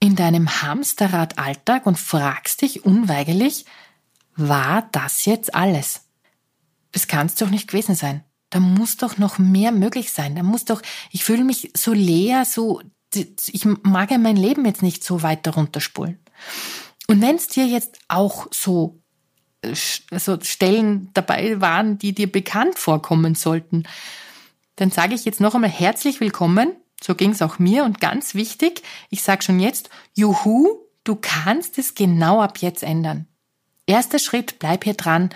in 0.00 0.16
deinem 0.16 0.62
Hamsterrad 0.62 1.38
Alltag 1.38 1.86
und 1.86 1.98
fragst 1.98 2.62
dich 2.62 2.84
unweigerlich, 2.84 3.64
war 4.36 4.88
das 4.92 5.24
jetzt 5.24 5.54
alles? 5.54 6.02
Das 6.92 7.08
kann 7.08 7.26
es 7.26 7.34
doch 7.34 7.50
nicht 7.50 7.68
gewesen 7.68 7.94
sein. 7.94 8.24
Da 8.50 8.60
muss 8.60 8.96
doch 8.96 9.18
noch 9.18 9.38
mehr 9.38 9.72
möglich 9.72 10.12
sein. 10.12 10.36
Da 10.36 10.42
muss 10.42 10.64
doch, 10.64 10.80
ich 11.10 11.24
fühle 11.24 11.44
mich 11.44 11.72
so 11.76 11.92
leer, 11.92 12.44
so, 12.44 12.80
ich 13.14 13.64
mag 13.64 14.10
ja 14.10 14.18
mein 14.18 14.36
Leben 14.36 14.64
jetzt 14.64 14.82
nicht 14.82 15.04
so 15.04 15.22
weiter 15.22 15.52
runterspulen. 15.52 16.18
Und 17.08 17.20
wenn 17.20 17.36
es 17.36 17.48
dir 17.48 17.66
jetzt 17.66 17.98
auch 18.08 18.46
so, 18.52 18.97
so 19.62 20.38
Stellen 20.40 21.10
dabei 21.14 21.60
waren, 21.60 21.98
die 21.98 22.12
dir 22.14 22.30
bekannt 22.30 22.78
vorkommen 22.78 23.34
sollten, 23.34 23.84
dann 24.76 24.90
sage 24.90 25.14
ich 25.14 25.24
jetzt 25.24 25.40
noch 25.40 25.54
einmal 25.54 25.70
herzlich 25.70 26.20
willkommen 26.20 26.76
so 27.02 27.14
ging's 27.14 27.42
auch 27.42 27.58
mir 27.58 27.84
und 27.84 28.00
ganz 28.00 28.34
wichtig, 28.34 28.82
ich 29.10 29.22
sage 29.22 29.42
schon 29.42 29.60
jetzt, 29.60 29.90
juhu, 30.14 30.68
du 31.04 31.16
kannst 31.16 31.78
es 31.78 31.94
genau 31.94 32.40
ab 32.40 32.58
jetzt 32.58 32.82
ändern. 32.82 33.26
Erster 33.86 34.18
Schritt, 34.18 34.58
bleib 34.58 34.84
hier 34.84 34.94
dran, 34.94 35.30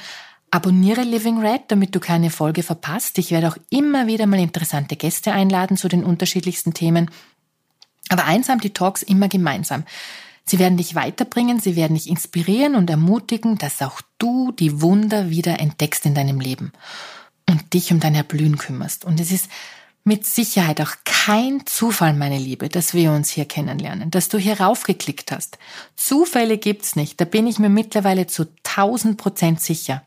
abonniere 0.51 1.03
Living 1.03 1.39
Red, 1.39 1.63
damit 1.69 1.95
du 1.95 2.01
keine 2.01 2.31
Folge 2.31 2.63
verpasst. 2.63 3.17
Ich 3.19 3.31
werde 3.31 3.49
auch 3.49 3.57
immer 3.71 4.07
wieder 4.07 4.27
mal 4.27 4.41
interessante 4.41 4.97
Gäste 4.97 5.33
einladen 5.33 5.77
zu 5.77 5.89
den 5.89 6.05
unterschiedlichsten 6.05 6.75
Themen. 6.75 7.11
Aber 8.09 8.25
eins 8.25 8.49
haben 8.49 8.61
die 8.61 8.75
Talks 8.75 9.03
immer 9.03 9.29
gemeinsam. 9.29 9.85
Sie 10.45 10.59
werden 10.59 10.77
dich 10.77 10.95
weiterbringen, 10.95 11.61
sie 11.61 11.77
werden 11.77 11.95
dich 11.95 12.09
inspirieren 12.09 12.75
und 12.75 12.91
ermutigen, 12.91 13.59
dass 13.59 13.83
auch 13.83 14.01
du 14.19 14.53
die 14.53 14.81
Wunder 14.81 15.31
wieder 15.31 15.61
entdeckst 15.61 16.05
in 16.05 16.15
deinem 16.15 16.41
Leben 16.41 16.73
und 17.49 17.75
dich 17.75 17.93
um 17.93 18.01
dein 18.01 18.15
Erblühen 18.15 18.59
kümmerst. 18.59 19.05
Und 19.05 19.21
es 19.21 19.31
ist 19.31 19.49
mit 20.05 20.27
Sicherheit 20.27 20.81
auch 20.81 20.95
kein 21.05 21.65
Zufall, 21.67 22.13
meine 22.15 22.39
Liebe, 22.39 22.69
dass 22.69 22.93
wir 22.93 23.13
uns 23.13 23.31
hier 23.31 23.45
kennenlernen, 23.45 24.11
dass 24.11 24.29
du 24.29 24.39
hier 24.39 24.61
raufgeklickt 24.61 25.31
hast. 25.31 25.59
Zufälle 25.95 26.59
gibt's 26.59 26.97
nicht, 26.97 27.21
da 27.21 27.25
bin 27.25 27.47
ich 27.47 27.59
mir 27.59 27.69
mittlerweile 27.69 28.27
zu 28.27 28.49
1000 28.65 29.17
Prozent 29.17 29.61
sicher. 29.61 30.03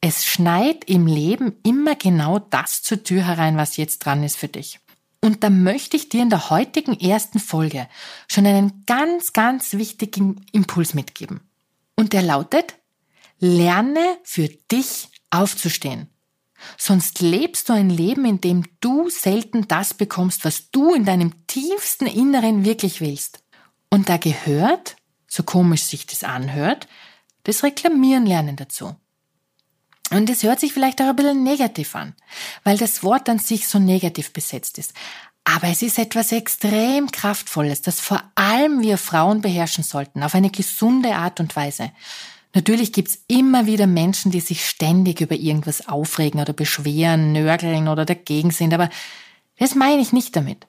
Es 0.00 0.26
schneit 0.26 0.84
im 0.86 1.06
Leben 1.06 1.54
immer 1.62 1.94
genau 1.94 2.40
das 2.40 2.82
zur 2.82 3.04
Tür 3.04 3.24
herein, 3.24 3.56
was 3.56 3.76
jetzt 3.76 4.00
dran 4.00 4.24
ist 4.24 4.36
für 4.36 4.48
dich. 4.48 4.80
Und 5.24 5.44
da 5.44 5.50
möchte 5.50 5.96
ich 5.96 6.08
dir 6.08 6.20
in 6.22 6.30
der 6.30 6.50
heutigen 6.50 6.98
ersten 6.98 7.38
Folge 7.38 7.88
schon 8.28 8.44
einen 8.44 8.84
ganz, 8.86 9.32
ganz 9.32 9.74
wichtigen 9.74 10.44
Impuls 10.50 10.94
mitgeben. 10.94 11.40
Und 11.94 12.12
der 12.12 12.22
lautet, 12.22 12.74
lerne 13.38 14.18
für 14.24 14.48
dich 14.48 15.08
aufzustehen. 15.30 16.08
Sonst 16.76 17.20
lebst 17.20 17.68
du 17.68 17.72
ein 17.72 17.88
Leben, 17.88 18.24
in 18.24 18.40
dem 18.40 18.64
du 18.80 19.08
selten 19.10 19.68
das 19.68 19.94
bekommst, 19.94 20.44
was 20.44 20.70
du 20.70 20.92
in 20.92 21.04
deinem 21.04 21.46
tiefsten 21.46 22.06
Inneren 22.06 22.64
wirklich 22.64 23.00
willst. 23.00 23.44
Und 23.90 24.08
da 24.08 24.16
gehört, 24.16 24.96
so 25.28 25.44
komisch 25.44 25.84
sich 25.84 26.06
das 26.06 26.24
anhört, 26.24 26.88
das 27.44 27.62
Reklamieren 27.62 28.26
lernen 28.26 28.56
dazu. 28.56 28.96
Und 30.12 30.28
es 30.28 30.42
hört 30.42 30.60
sich 30.60 30.72
vielleicht 30.72 31.00
auch 31.00 31.08
ein 31.08 31.16
bisschen 31.16 31.42
negativ 31.42 31.94
an, 31.96 32.14
weil 32.64 32.76
das 32.76 33.02
Wort 33.02 33.28
an 33.28 33.38
sich 33.38 33.66
so 33.66 33.78
negativ 33.78 34.32
besetzt 34.32 34.78
ist. 34.78 34.92
Aber 35.44 35.68
es 35.68 35.82
ist 35.82 35.98
etwas 35.98 36.30
extrem 36.30 37.10
Kraftvolles, 37.10 37.82
das 37.82 37.98
vor 38.00 38.22
allem 38.34 38.80
wir 38.80 38.98
Frauen 38.98 39.40
beherrschen 39.40 39.82
sollten, 39.82 40.22
auf 40.22 40.34
eine 40.34 40.50
gesunde 40.50 41.16
Art 41.16 41.40
und 41.40 41.56
Weise. 41.56 41.90
Natürlich 42.54 42.92
gibt's 42.92 43.24
immer 43.28 43.66
wieder 43.66 43.86
Menschen, 43.86 44.30
die 44.30 44.40
sich 44.40 44.66
ständig 44.66 45.20
über 45.20 45.34
irgendwas 45.34 45.88
aufregen 45.88 46.40
oder 46.40 46.52
beschweren, 46.52 47.32
nörgeln 47.32 47.88
oder 47.88 48.04
dagegen 48.04 48.50
sind, 48.50 48.74
aber 48.74 48.90
das 49.58 49.74
meine 49.74 50.02
ich 50.02 50.12
nicht 50.12 50.36
damit. 50.36 50.66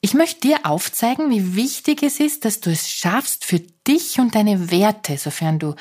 Ich 0.00 0.14
möchte 0.14 0.40
dir 0.40 0.60
aufzeigen, 0.64 1.30
wie 1.30 1.54
wichtig 1.56 2.02
es 2.02 2.20
ist, 2.20 2.44
dass 2.44 2.60
du 2.60 2.70
es 2.70 2.90
schaffst, 2.90 3.44
für 3.44 3.60
dich 3.86 4.18
und 4.18 4.34
deine 4.34 4.70
Werte, 4.70 5.16
sofern 5.18 5.58
du 5.58 5.74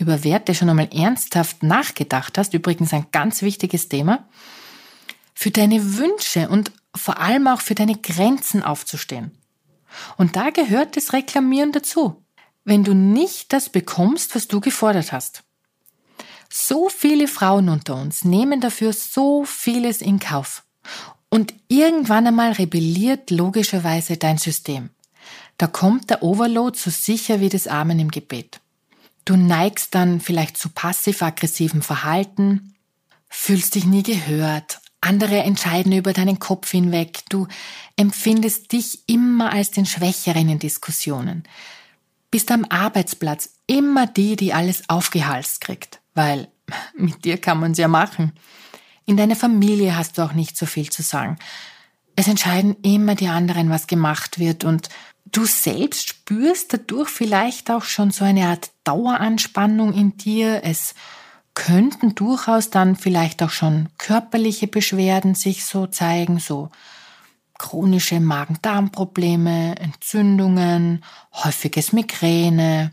über 0.00 0.24
Werte 0.24 0.54
schon 0.54 0.70
einmal 0.70 0.88
ernsthaft 0.92 1.62
nachgedacht 1.62 2.38
hast, 2.38 2.54
übrigens 2.54 2.92
ein 2.92 3.06
ganz 3.12 3.42
wichtiges 3.42 3.88
Thema, 3.88 4.28
für 5.34 5.50
deine 5.50 5.98
Wünsche 5.98 6.48
und 6.48 6.72
vor 6.94 7.18
allem 7.18 7.46
auch 7.46 7.60
für 7.60 7.74
deine 7.74 7.96
Grenzen 7.96 8.62
aufzustehen. 8.62 9.32
Und 10.16 10.36
da 10.36 10.50
gehört 10.50 10.96
das 10.96 11.12
Reklamieren 11.12 11.72
dazu 11.72 12.22
wenn 12.64 12.84
du 12.84 12.94
nicht 12.94 13.52
das 13.52 13.68
bekommst, 13.68 14.34
was 14.34 14.48
du 14.48 14.60
gefordert 14.60 15.12
hast. 15.12 15.42
So 16.52 16.88
viele 16.88 17.28
Frauen 17.28 17.68
unter 17.68 17.94
uns 17.94 18.24
nehmen 18.24 18.60
dafür 18.60 18.92
so 18.92 19.44
vieles 19.44 20.00
in 20.00 20.18
Kauf. 20.18 20.64
Und 21.28 21.54
irgendwann 21.68 22.26
einmal 22.26 22.52
rebelliert 22.52 23.30
logischerweise 23.30 24.16
dein 24.16 24.38
System. 24.38 24.90
Da 25.58 25.68
kommt 25.68 26.10
der 26.10 26.22
Overload 26.22 26.76
so 26.76 26.90
sicher 26.90 27.40
wie 27.40 27.48
das 27.48 27.66
Amen 27.66 28.00
im 28.00 28.10
Gebet. 28.10 28.59
Du 29.24 29.36
neigst 29.36 29.94
dann 29.94 30.20
vielleicht 30.20 30.56
zu 30.56 30.68
passiv-aggressivem 30.70 31.82
Verhalten, 31.82 32.74
fühlst 33.28 33.74
dich 33.74 33.84
nie 33.84 34.02
gehört, 34.02 34.80
andere 35.00 35.38
entscheiden 35.38 35.92
über 35.92 36.12
deinen 36.12 36.38
Kopf 36.38 36.70
hinweg, 36.70 37.20
du 37.28 37.46
empfindest 37.96 38.72
dich 38.72 39.00
immer 39.06 39.52
als 39.52 39.70
den 39.70 39.86
Schwächeren 39.86 40.48
in 40.48 40.58
Diskussionen 40.58 41.44
bist 42.30 42.50
am 42.50 42.64
Arbeitsplatz 42.68 43.54
immer 43.66 44.06
die, 44.06 44.36
die 44.36 44.52
alles 44.54 44.88
aufgehalst 44.88 45.60
kriegt, 45.60 46.00
weil 46.14 46.48
mit 46.96 47.24
dir 47.24 47.38
kann 47.38 47.60
man's 47.60 47.78
ja 47.78 47.88
machen. 47.88 48.32
In 49.06 49.16
deiner 49.16 49.36
Familie 49.36 49.96
hast 49.96 50.18
du 50.18 50.22
auch 50.22 50.32
nicht 50.32 50.56
so 50.56 50.66
viel 50.66 50.90
zu 50.90 51.02
sagen. 51.02 51.38
Es 52.16 52.28
entscheiden 52.28 52.76
immer 52.82 53.14
die 53.14 53.28
anderen, 53.28 53.70
was 53.70 53.86
gemacht 53.86 54.38
wird 54.38 54.64
und 54.64 54.88
du 55.26 55.44
selbst 55.44 56.08
spürst 56.08 56.72
dadurch 56.72 57.08
vielleicht 57.08 57.70
auch 57.70 57.84
schon 57.84 58.10
so 58.10 58.24
eine 58.24 58.46
Art 58.46 58.70
Daueranspannung 58.84 59.92
in 59.92 60.16
dir. 60.16 60.62
Es 60.64 60.94
könnten 61.54 62.14
durchaus 62.14 62.70
dann 62.70 62.96
vielleicht 62.96 63.42
auch 63.42 63.50
schon 63.50 63.88
körperliche 63.98 64.66
Beschwerden 64.66 65.34
sich 65.34 65.64
so 65.64 65.86
zeigen, 65.86 66.38
so 66.38 66.70
chronische 67.58 68.20
Magen-Darm-Probleme, 68.20 69.76
Entzündungen, 69.78 71.04
häufiges 71.32 71.92
Migräne. 71.92 72.92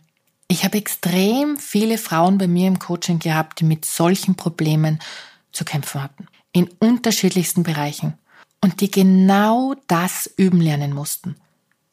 Ich 0.49 0.65
habe 0.65 0.77
extrem 0.77 1.57
viele 1.57 1.97
Frauen 1.97 2.37
bei 2.37 2.47
mir 2.47 2.67
im 2.67 2.79
Coaching 2.79 3.19
gehabt, 3.19 3.61
die 3.61 3.65
mit 3.65 3.85
solchen 3.85 4.35
Problemen 4.35 4.99
zu 5.53 5.63
kämpfen 5.63 6.03
hatten. 6.03 6.27
In 6.51 6.69
unterschiedlichsten 6.79 7.63
Bereichen. 7.63 8.17
Und 8.61 8.81
die 8.81 8.91
genau 8.91 9.75
das 9.87 10.29
üben 10.35 10.59
lernen 10.59 10.93
mussten. 10.93 11.35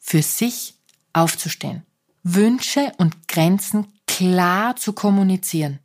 Für 0.07 0.21
sich 0.21 0.75
aufzustehen. 1.13 1.81
Wünsche 2.21 2.91
und 2.99 3.27
Grenzen 3.27 3.87
klar 4.05 4.75
zu 4.75 4.93
kommunizieren. 4.93 5.79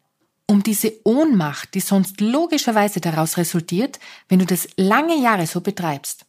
Um 0.46 0.62
diese 0.62 0.92
Ohnmacht, 1.04 1.72
die 1.72 1.80
sonst 1.80 2.20
logischerweise 2.20 3.00
daraus 3.00 3.38
resultiert, 3.38 3.98
wenn 4.28 4.40
du 4.40 4.44
das 4.44 4.68
lange 4.76 5.16
Jahre 5.16 5.46
so 5.46 5.62
betreibst, 5.62 6.26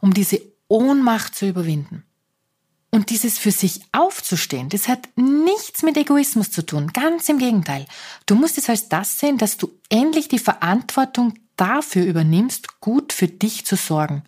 um 0.00 0.12
diese 0.12 0.42
Ohnmacht 0.66 1.36
zu 1.36 1.46
überwinden. 1.46 2.02
Und 2.90 3.10
dieses 3.10 3.38
für 3.38 3.52
sich 3.52 3.80
aufzustehen, 3.92 4.68
das 4.68 4.88
hat 4.88 5.08
nichts 5.14 5.84
mit 5.84 5.96
Egoismus 5.96 6.50
zu 6.50 6.66
tun, 6.66 6.88
ganz 6.88 7.28
im 7.28 7.38
Gegenteil. 7.38 7.86
Du 8.26 8.34
musst 8.34 8.58
es 8.58 8.68
als 8.68 8.88
das 8.88 9.20
sehen, 9.20 9.38
dass 9.38 9.56
du 9.56 9.70
endlich 9.88 10.26
die 10.26 10.40
Verantwortung 10.40 11.34
dafür 11.54 12.04
übernimmst, 12.04 12.80
gut 12.80 13.12
für 13.12 13.28
dich 13.28 13.64
zu 13.64 13.76
sorgen. 13.76 14.24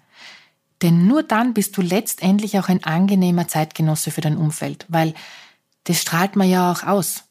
Denn 0.82 1.06
nur 1.06 1.22
dann 1.22 1.54
bist 1.54 1.76
du 1.76 1.82
letztendlich 1.82 2.58
auch 2.58 2.68
ein 2.68 2.82
angenehmer 2.82 3.46
Zeitgenosse 3.46 4.10
für 4.10 4.20
dein 4.20 4.36
Umfeld, 4.36 4.84
weil 4.88 5.14
das 5.84 6.00
strahlt 6.00 6.36
man 6.36 6.48
ja 6.48 6.70
auch 6.72 6.82
aus. 6.82 7.24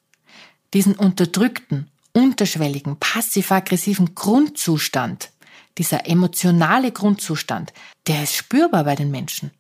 Diesen 0.73 0.95
unterdrückten, 0.95 1.91
unterschwelligen, 2.13 2.97
passiv-aggressiven 2.97 4.15
Grundzustand, 4.15 5.31
dieser 5.77 6.07
emotionale 6.07 6.91
Grundzustand, 6.91 7.73
der 8.07 8.23
ist 8.23 8.35
spürbar 8.35 8.85
bei 8.85 8.95
den 8.95 9.11
Menschen. 9.11 9.51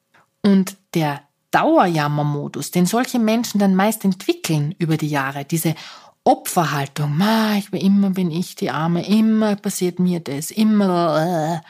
Und 0.41 0.77
der 0.93 1.21
Dauerjammermodus, 1.51 2.71
den 2.71 2.85
solche 2.85 3.19
Menschen 3.19 3.59
dann 3.59 3.75
meist 3.75 4.05
entwickeln 4.05 4.73
über 4.79 4.95
die 4.97 5.09
Jahre, 5.09 5.43
diese 5.43 5.75
Opferhaltung, 6.23 7.17
ma, 7.17 7.57
ich 7.57 7.71
bin 7.71 7.81
immer 7.81 8.09
bin 8.11 8.31
ich 8.31 8.55
die 8.55 8.69
Arme, 8.69 9.05
immer 9.05 9.55
passiert 9.55 9.99
mir 9.99 10.19
das, 10.19 10.51
immer, 10.51 11.61
äh, 11.63 11.67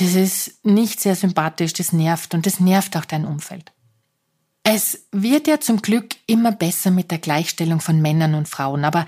das 0.00 0.14
ist 0.14 0.64
nicht 0.64 1.00
sehr 1.00 1.16
sympathisch, 1.16 1.72
das 1.72 1.92
nervt 1.92 2.34
und 2.34 2.46
das 2.46 2.60
nervt 2.60 2.96
auch 2.96 3.04
dein 3.04 3.24
Umfeld. 3.24 3.72
Es 4.62 5.06
wird 5.12 5.46
ja 5.48 5.60
zum 5.60 5.82
Glück 5.82 6.16
immer 6.26 6.52
besser 6.52 6.90
mit 6.90 7.10
der 7.10 7.18
Gleichstellung 7.18 7.80
von 7.80 8.00
Männern 8.00 8.34
und 8.34 8.48
Frauen, 8.48 8.84
aber 8.84 9.06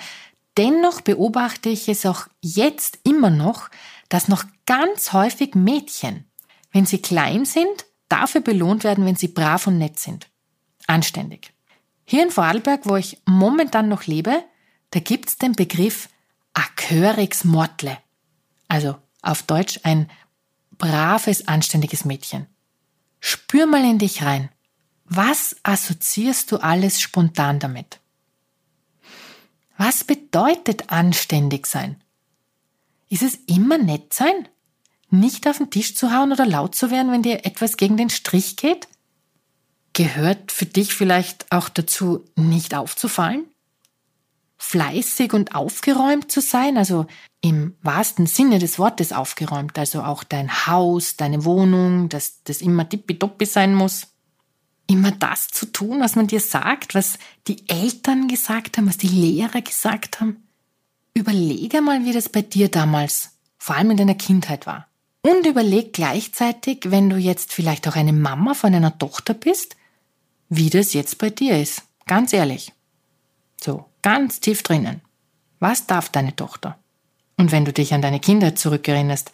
dennoch 0.56 1.00
beobachte 1.00 1.68
ich 1.68 1.88
es 1.88 2.06
auch 2.06 2.26
jetzt 2.40 2.98
immer 3.04 3.30
noch, 3.30 3.68
dass 4.08 4.26
noch 4.26 4.44
ganz 4.66 5.12
häufig 5.12 5.54
Mädchen, 5.54 6.24
wenn 6.72 6.86
sie 6.86 7.02
klein 7.02 7.44
sind, 7.44 7.84
dafür 8.08 8.40
belohnt 8.40 8.82
werden, 8.82 9.04
wenn 9.04 9.16
sie 9.16 9.28
brav 9.28 9.66
und 9.66 9.78
nett 9.78 9.98
sind. 9.98 10.28
Anständig. 10.86 11.52
Hier 12.04 12.24
in 12.24 12.30
Vorarlberg, 12.30 12.80
wo 12.84 12.96
ich 12.96 13.18
momentan 13.26 13.88
noch 13.88 14.06
lebe, 14.06 14.42
da 14.90 14.98
gibt's 14.98 15.38
den 15.38 15.52
Begriff 15.52 16.08
Akörix 16.54 17.44
Mortle. 17.44 17.98
Also 18.66 18.96
auf 19.22 19.44
Deutsch 19.44 19.78
ein 19.84 20.10
braves, 20.80 21.46
anständiges 21.46 22.04
Mädchen. 22.04 22.46
Spür 23.20 23.66
mal 23.66 23.84
in 23.84 23.98
dich 23.98 24.22
rein. 24.22 24.48
Was 25.04 25.54
assoziierst 25.62 26.50
du 26.50 26.56
alles 26.56 27.00
spontan 27.00 27.60
damit? 27.60 28.00
Was 29.76 30.02
bedeutet 30.04 30.90
anständig 30.90 31.66
sein? 31.66 32.02
Ist 33.08 33.22
es 33.22 33.36
immer 33.46 33.78
nett 33.78 34.12
sein? 34.12 34.48
Nicht 35.10 35.46
auf 35.46 35.58
den 35.58 35.70
Tisch 35.70 35.94
zu 35.94 36.12
hauen 36.12 36.32
oder 36.32 36.46
laut 36.46 36.74
zu 36.74 36.90
werden, 36.90 37.12
wenn 37.12 37.22
dir 37.22 37.44
etwas 37.44 37.76
gegen 37.76 37.96
den 37.96 38.10
Strich 38.10 38.56
geht? 38.56 38.88
Gehört 39.92 40.52
für 40.52 40.66
dich 40.66 40.94
vielleicht 40.94 41.50
auch 41.50 41.68
dazu, 41.68 42.24
nicht 42.36 42.74
aufzufallen? 42.74 43.46
Fleißig 44.62 45.32
und 45.32 45.54
aufgeräumt 45.54 46.30
zu 46.30 46.42
sein, 46.42 46.76
also 46.76 47.06
im 47.40 47.76
wahrsten 47.80 48.26
Sinne 48.26 48.58
des 48.58 48.78
Wortes 48.78 49.10
aufgeräumt, 49.10 49.78
also 49.78 50.02
auch 50.02 50.22
dein 50.22 50.66
Haus, 50.66 51.16
deine 51.16 51.46
Wohnung, 51.46 52.10
dass 52.10 52.42
das 52.44 52.60
immer 52.60 52.86
tippitoppi 52.86 53.46
sein 53.46 53.74
muss? 53.74 54.08
Immer 54.86 55.12
das 55.12 55.48
zu 55.48 55.64
tun, 55.64 56.00
was 56.00 56.14
man 56.14 56.26
dir 56.26 56.40
sagt, 56.40 56.94
was 56.94 57.18
die 57.48 57.66
Eltern 57.68 58.28
gesagt 58.28 58.76
haben, 58.76 58.86
was 58.86 58.98
die 58.98 59.08
Lehrer 59.08 59.62
gesagt 59.62 60.20
haben? 60.20 60.46
Überlege 61.14 61.80
mal, 61.80 62.04
wie 62.04 62.12
das 62.12 62.28
bei 62.28 62.42
dir 62.42 62.68
damals, 62.68 63.38
vor 63.56 63.76
allem 63.76 63.92
in 63.92 63.96
deiner 63.96 64.14
Kindheit 64.14 64.66
war. 64.66 64.88
Und 65.22 65.46
überleg 65.46 65.94
gleichzeitig, 65.94 66.90
wenn 66.90 67.08
du 67.08 67.16
jetzt 67.16 67.54
vielleicht 67.54 67.88
auch 67.88 67.96
eine 67.96 68.12
Mama 68.12 68.52
von 68.52 68.74
einer 68.74 68.98
Tochter 68.98 69.32
bist, 69.32 69.76
wie 70.50 70.68
das 70.68 70.92
jetzt 70.92 71.16
bei 71.16 71.30
dir 71.30 71.58
ist. 71.58 71.82
Ganz 72.06 72.34
ehrlich. 72.34 72.74
So, 73.58 73.86
ganz 74.02 74.40
tief 74.40 74.62
drinnen. 74.62 75.00
Was 75.58 75.86
darf 75.86 76.08
deine 76.08 76.34
Tochter? 76.34 76.78
Und 77.36 77.52
wenn 77.52 77.64
du 77.64 77.72
dich 77.72 77.94
an 77.94 78.02
deine 78.02 78.20
Kindheit 78.20 78.58
zurückerinnerst, 78.58 79.32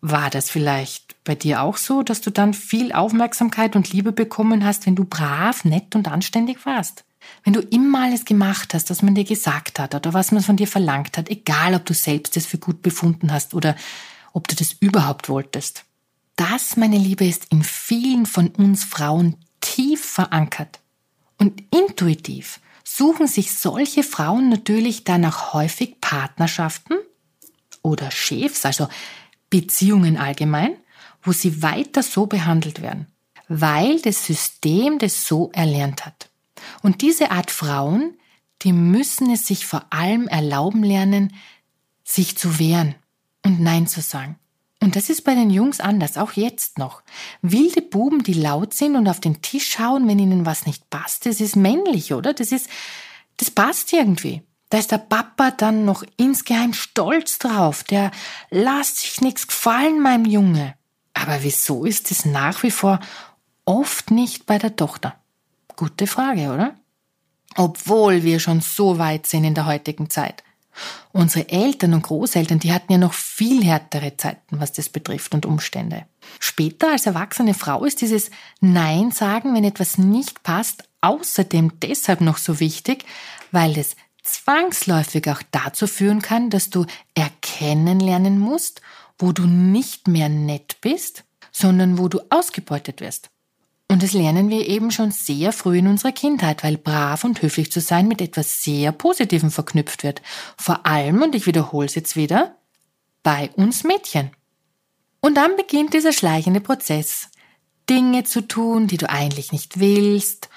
war 0.00 0.30
das 0.30 0.50
vielleicht 0.50 1.16
bei 1.24 1.34
dir 1.34 1.62
auch 1.62 1.76
so, 1.76 2.02
dass 2.02 2.20
du 2.20 2.30
dann 2.30 2.54
viel 2.54 2.92
Aufmerksamkeit 2.92 3.74
und 3.76 3.92
Liebe 3.92 4.12
bekommen 4.12 4.64
hast, 4.64 4.86
wenn 4.86 4.94
du 4.94 5.04
brav, 5.04 5.64
nett 5.64 5.94
und 5.96 6.08
anständig 6.08 6.64
warst? 6.66 7.04
Wenn 7.44 7.52
du 7.52 7.60
immer 7.60 8.04
alles 8.04 8.24
gemacht 8.24 8.74
hast, 8.74 8.90
was 8.90 9.02
man 9.02 9.14
dir 9.14 9.24
gesagt 9.24 9.78
hat 9.78 9.94
oder 9.94 10.14
was 10.14 10.32
man 10.32 10.42
von 10.42 10.56
dir 10.56 10.68
verlangt 10.68 11.18
hat, 11.18 11.28
egal 11.28 11.74
ob 11.74 11.84
du 11.84 11.94
selbst 11.94 12.36
es 12.36 12.46
für 12.46 12.58
gut 12.58 12.80
befunden 12.82 13.32
hast 13.32 13.54
oder 13.54 13.74
ob 14.32 14.46
du 14.48 14.54
das 14.54 14.72
überhaupt 14.74 15.28
wolltest. 15.28 15.84
Das, 16.36 16.76
meine 16.76 16.98
Liebe, 16.98 17.26
ist 17.26 17.46
in 17.50 17.64
vielen 17.64 18.24
von 18.24 18.48
uns 18.48 18.84
Frauen 18.84 19.36
tief 19.60 20.04
verankert. 20.04 20.78
Und 21.38 21.62
intuitiv 21.74 22.60
suchen 22.98 23.28
sich 23.28 23.54
solche 23.54 24.02
Frauen 24.02 24.48
natürlich 24.48 25.04
dann 25.04 25.24
auch 25.24 25.52
häufig 25.52 26.00
Partnerschaften 26.00 26.94
oder 27.80 28.10
Chefs, 28.10 28.66
also 28.66 28.88
Beziehungen 29.50 30.16
allgemein, 30.16 30.76
wo 31.22 31.30
sie 31.30 31.62
weiter 31.62 32.02
so 32.02 32.26
behandelt 32.26 32.82
werden, 32.82 33.06
weil 33.46 34.00
das 34.00 34.26
System 34.26 34.98
das 34.98 35.26
so 35.26 35.50
erlernt 35.52 36.04
hat. 36.06 36.28
Und 36.82 37.00
diese 37.00 37.30
Art 37.30 37.52
Frauen, 37.52 38.18
die 38.62 38.72
müssen 38.72 39.30
es 39.30 39.46
sich 39.46 39.64
vor 39.64 39.86
allem 39.90 40.26
erlauben 40.26 40.82
lernen, 40.82 41.32
sich 42.02 42.36
zu 42.36 42.58
wehren 42.58 42.96
und 43.44 43.60
Nein 43.60 43.86
zu 43.86 44.00
sagen. 44.00 44.40
Und 44.80 44.94
das 44.94 45.10
ist 45.10 45.24
bei 45.24 45.34
den 45.34 45.50
Jungs 45.50 45.80
anders, 45.80 46.16
auch 46.16 46.32
jetzt 46.32 46.78
noch. 46.78 47.02
Wilde 47.42 47.82
Buben, 47.82 48.22
die 48.22 48.34
laut 48.34 48.74
sind 48.74 48.94
und 48.94 49.08
auf 49.08 49.20
den 49.20 49.42
Tisch 49.42 49.78
hauen, 49.78 50.06
wenn 50.06 50.20
ihnen 50.20 50.46
was 50.46 50.66
nicht 50.66 50.88
passt, 50.88 51.26
das 51.26 51.40
ist 51.40 51.56
männlich, 51.56 52.12
oder? 52.12 52.32
Das 52.32 52.52
ist, 52.52 52.68
das 53.38 53.50
passt 53.50 53.92
irgendwie. 53.92 54.42
Da 54.70 54.78
ist 54.78 54.92
der 54.92 54.98
Papa 54.98 55.50
dann 55.50 55.84
noch 55.84 56.04
insgeheim 56.16 56.74
stolz 56.74 57.38
drauf. 57.38 57.82
Der 57.84 58.10
lasst 58.50 58.98
sich 58.98 59.20
nichts 59.20 59.48
gefallen, 59.48 60.00
meinem 60.00 60.26
Junge. 60.26 60.74
Aber 61.14 61.42
wieso 61.42 61.84
ist 61.84 62.10
es 62.10 62.24
nach 62.24 62.62
wie 62.62 62.70
vor 62.70 63.00
oft 63.64 64.10
nicht 64.10 64.46
bei 64.46 64.58
der 64.58 64.76
Tochter? 64.76 65.18
Gute 65.74 66.06
Frage, 66.06 66.52
oder? 66.52 66.74
Obwohl 67.56 68.22
wir 68.22 68.40
schon 68.40 68.60
so 68.60 68.98
weit 68.98 69.26
sind 69.26 69.44
in 69.44 69.54
der 69.54 69.66
heutigen 69.66 70.10
Zeit. 70.10 70.44
Unsere 71.12 71.48
Eltern 71.48 71.94
und 71.94 72.02
Großeltern, 72.02 72.58
die 72.58 72.72
hatten 72.72 72.92
ja 72.92 72.98
noch 72.98 73.12
viel 73.12 73.64
härtere 73.64 74.16
Zeiten, 74.16 74.60
was 74.60 74.72
das 74.72 74.88
betrifft 74.88 75.34
und 75.34 75.46
Umstände. 75.46 76.06
Später 76.38 76.92
als 76.92 77.06
erwachsene 77.06 77.54
Frau 77.54 77.84
ist 77.84 78.00
dieses 78.00 78.30
Nein 78.60 79.10
sagen, 79.10 79.54
wenn 79.54 79.64
etwas 79.64 79.98
nicht 79.98 80.42
passt, 80.42 80.84
außerdem 81.00 81.80
deshalb 81.80 82.20
noch 82.20 82.38
so 82.38 82.60
wichtig, 82.60 83.04
weil 83.50 83.78
es 83.78 83.96
zwangsläufig 84.22 85.28
auch 85.30 85.42
dazu 85.50 85.86
führen 85.86 86.22
kann, 86.22 86.50
dass 86.50 86.70
du 86.70 86.84
erkennen 87.14 88.00
lernen 88.00 88.38
musst, 88.38 88.82
wo 89.18 89.32
du 89.32 89.46
nicht 89.46 90.06
mehr 90.06 90.28
nett 90.28 90.76
bist, 90.80 91.24
sondern 91.50 91.98
wo 91.98 92.08
du 92.08 92.20
ausgebeutet 92.30 93.00
wirst. 93.00 93.30
Und 93.90 94.02
das 94.02 94.12
lernen 94.12 94.50
wir 94.50 94.66
eben 94.68 94.90
schon 94.90 95.10
sehr 95.10 95.52
früh 95.52 95.78
in 95.78 95.88
unserer 95.88 96.12
Kindheit, 96.12 96.62
weil 96.62 96.76
brav 96.76 97.24
und 97.24 97.40
höflich 97.40 97.72
zu 97.72 97.80
sein 97.80 98.06
mit 98.06 98.20
etwas 98.20 98.62
sehr 98.62 98.92
Positivem 98.92 99.50
verknüpft 99.50 100.02
wird. 100.02 100.20
Vor 100.58 100.84
allem, 100.84 101.22
und 101.22 101.34
ich 101.34 101.46
wiederhole 101.46 101.86
es 101.86 101.94
jetzt 101.94 102.14
wieder, 102.14 102.56
bei 103.22 103.50
uns 103.56 103.84
Mädchen. 103.84 104.30
Und 105.20 105.36
dann 105.36 105.56
beginnt 105.56 105.94
dieser 105.94 106.12
schleichende 106.12 106.60
Prozess. 106.60 107.28
Dinge 107.88 108.24
zu 108.24 108.42
tun, 108.42 108.86
die 108.86 108.98
du 108.98 109.08
eigentlich 109.08 109.52
nicht 109.52 109.80
willst, 109.80 110.50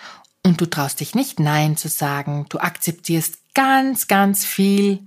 und 0.43 0.59
du 0.59 0.65
traust 0.65 0.99
dich 0.99 1.15
nicht 1.15 1.39
Nein 1.39 1.77
zu 1.77 1.87
sagen, 1.87 2.47
du 2.49 2.57
akzeptierst 2.57 3.53
ganz, 3.53 4.07
ganz 4.07 4.43
viel, 4.43 5.05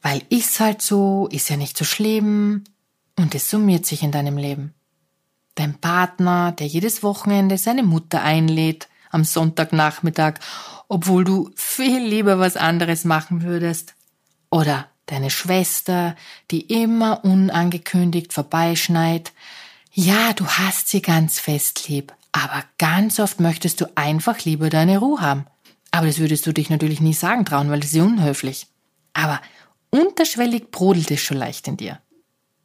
weil 0.00 0.22
ist 0.30 0.60
halt 0.60 0.80
so, 0.82 1.28
ist 1.30 1.50
ja 1.50 1.56
nicht 1.56 1.76
so 1.76 1.84
schlimm, 1.84 2.64
und 3.18 3.34
es 3.34 3.50
summiert 3.50 3.86
sich 3.86 4.02
in 4.02 4.12
deinem 4.12 4.38
Leben. 4.38 4.74
Dein 5.54 5.74
Partner, 5.74 6.52
der 6.52 6.66
jedes 6.66 7.02
Wochenende 7.02 7.58
seine 7.58 7.82
Mutter 7.82 8.22
einlädt 8.22 8.88
am 9.10 9.24
Sonntagnachmittag, 9.24 10.34
obwohl 10.88 11.24
du 11.24 11.50
viel 11.54 12.02
lieber 12.02 12.38
was 12.38 12.56
anderes 12.56 13.04
machen 13.04 13.42
würdest. 13.42 13.94
Oder 14.50 14.88
deine 15.06 15.30
Schwester, 15.30 16.16
die 16.50 16.62
immer 16.62 17.24
unangekündigt 17.24 18.32
vorbeischneit. 18.32 19.32
Ja, 19.92 20.32
du 20.32 20.46
hast 20.46 20.88
sie 20.88 21.02
ganz 21.02 21.38
fest 21.38 21.88
lieb, 21.88 22.14
aber 22.32 22.64
ganz 22.78 23.20
oft 23.20 23.40
möchtest 23.40 23.80
du 23.82 23.86
einfach 23.94 24.44
lieber 24.44 24.70
deine 24.70 24.98
Ruhe 24.98 25.20
haben. 25.20 25.46
Aber 25.90 26.06
das 26.06 26.18
würdest 26.18 26.46
du 26.46 26.52
dich 26.52 26.70
natürlich 26.70 27.02
nie 27.02 27.12
sagen 27.12 27.44
trauen, 27.44 27.70
weil 27.70 27.80
das 27.80 27.92
ist 27.92 28.00
unhöflich. 28.00 28.66
Aber 29.12 29.42
unterschwellig 29.90 30.70
brodelt 30.70 31.10
es 31.10 31.20
schon 31.20 31.36
leicht 31.36 31.68
in 31.68 31.76
dir. 31.76 32.00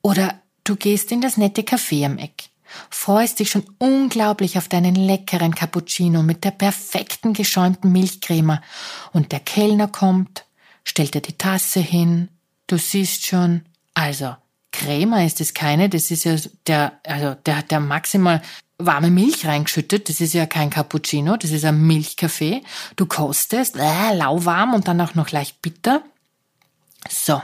Oder 0.02 0.42
du 0.64 0.78
gehst 0.78 1.12
in 1.12 1.20
das 1.20 1.36
nette 1.36 1.64
Café 1.64 2.06
am 2.06 2.18
Eck 2.18 2.50
freust 2.90 3.40
dich 3.40 3.52
schon 3.52 3.66
unglaublich 3.78 4.58
auf 4.58 4.68
deinen 4.68 4.96
leckeren 4.96 5.56
Cappuccino 5.56 6.24
mit 6.24 6.44
der 6.44 6.52
perfekten 6.52 7.34
geschäumten 7.34 7.92
Milchcreme. 7.92 8.60
Und 9.14 9.32
der 9.32 9.40
Kellner 9.40 9.88
kommt, 9.88 10.46
stellt 10.84 11.14
dir 11.14 11.22
die 11.22 11.38
Tasse 11.38 11.80
hin, 11.80 12.30
du 12.68 12.78
siehst 12.78 13.26
schon, 13.26 13.62
also 13.94 14.36
Crema 14.72 15.24
ist 15.24 15.42
es 15.42 15.54
keine, 15.54 15.90
das 15.90 16.12
ist 16.12 16.26
ja 16.26 16.36
der, 16.68 17.00
also 17.06 17.36
der 17.46 17.58
hat 17.58 17.72
ja 17.72 17.80
maximal 17.80 18.42
warme 18.78 19.10
Milch 19.10 19.46
reingeschüttet, 19.46 20.10
das 20.10 20.22
ist 20.22 20.34
ja 20.34 20.46
kein 20.46 20.70
Cappuccino, 20.70 21.36
das 21.38 21.52
ist 21.52 21.66
ein 21.66 21.82
Milchkaffee. 21.88 22.62
Du 22.96 23.06
kostest, 23.06 23.76
äh, 23.76 24.14
lauwarm 24.14 24.74
und 24.74 24.88
dann 24.88 25.02
auch 25.02 25.16
noch 25.16 25.32
leicht 25.32 25.62
bitter. 25.62 26.04
So, 27.10 27.42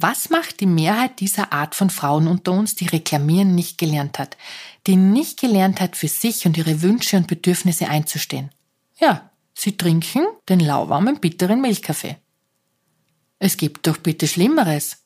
Was 0.00 0.30
macht 0.30 0.60
die 0.60 0.66
Mehrheit 0.66 1.18
dieser 1.18 1.52
Art 1.52 1.74
von 1.74 1.90
Frauen 1.90 2.28
unter 2.28 2.52
uns, 2.52 2.76
die 2.76 2.86
reklamieren 2.86 3.56
nicht 3.56 3.78
gelernt 3.78 4.20
hat, 4.20 4.36
die 4.86 4.94
nicht 4.94 5.40
gelernt 5.40 5.80
hat, 5.80 5.96
für 5.96 6.06
sich 6.06 6.46
und 6.46 6.56
ihre 6.56 6.82
Wünsche 6.82 7.16
und 7.16 7.26
Bedürfnisse 7.26 7.88
einzustehen? 7.88 8.50
Ja, 9.00 9.28
sie 9.54 9.76
trinken 9.76 10.24
den 10.48 10.60
lauwarmen, 10.60 11.18
bitteren 11.18 11.60
Milchkaffee. 11.60 12.16
Es 13.40 13.56
gibt 13.56 13.88
doch 13.88 13.96
bitte 13.96 14.28
Schlimmeres. 14.28 14.98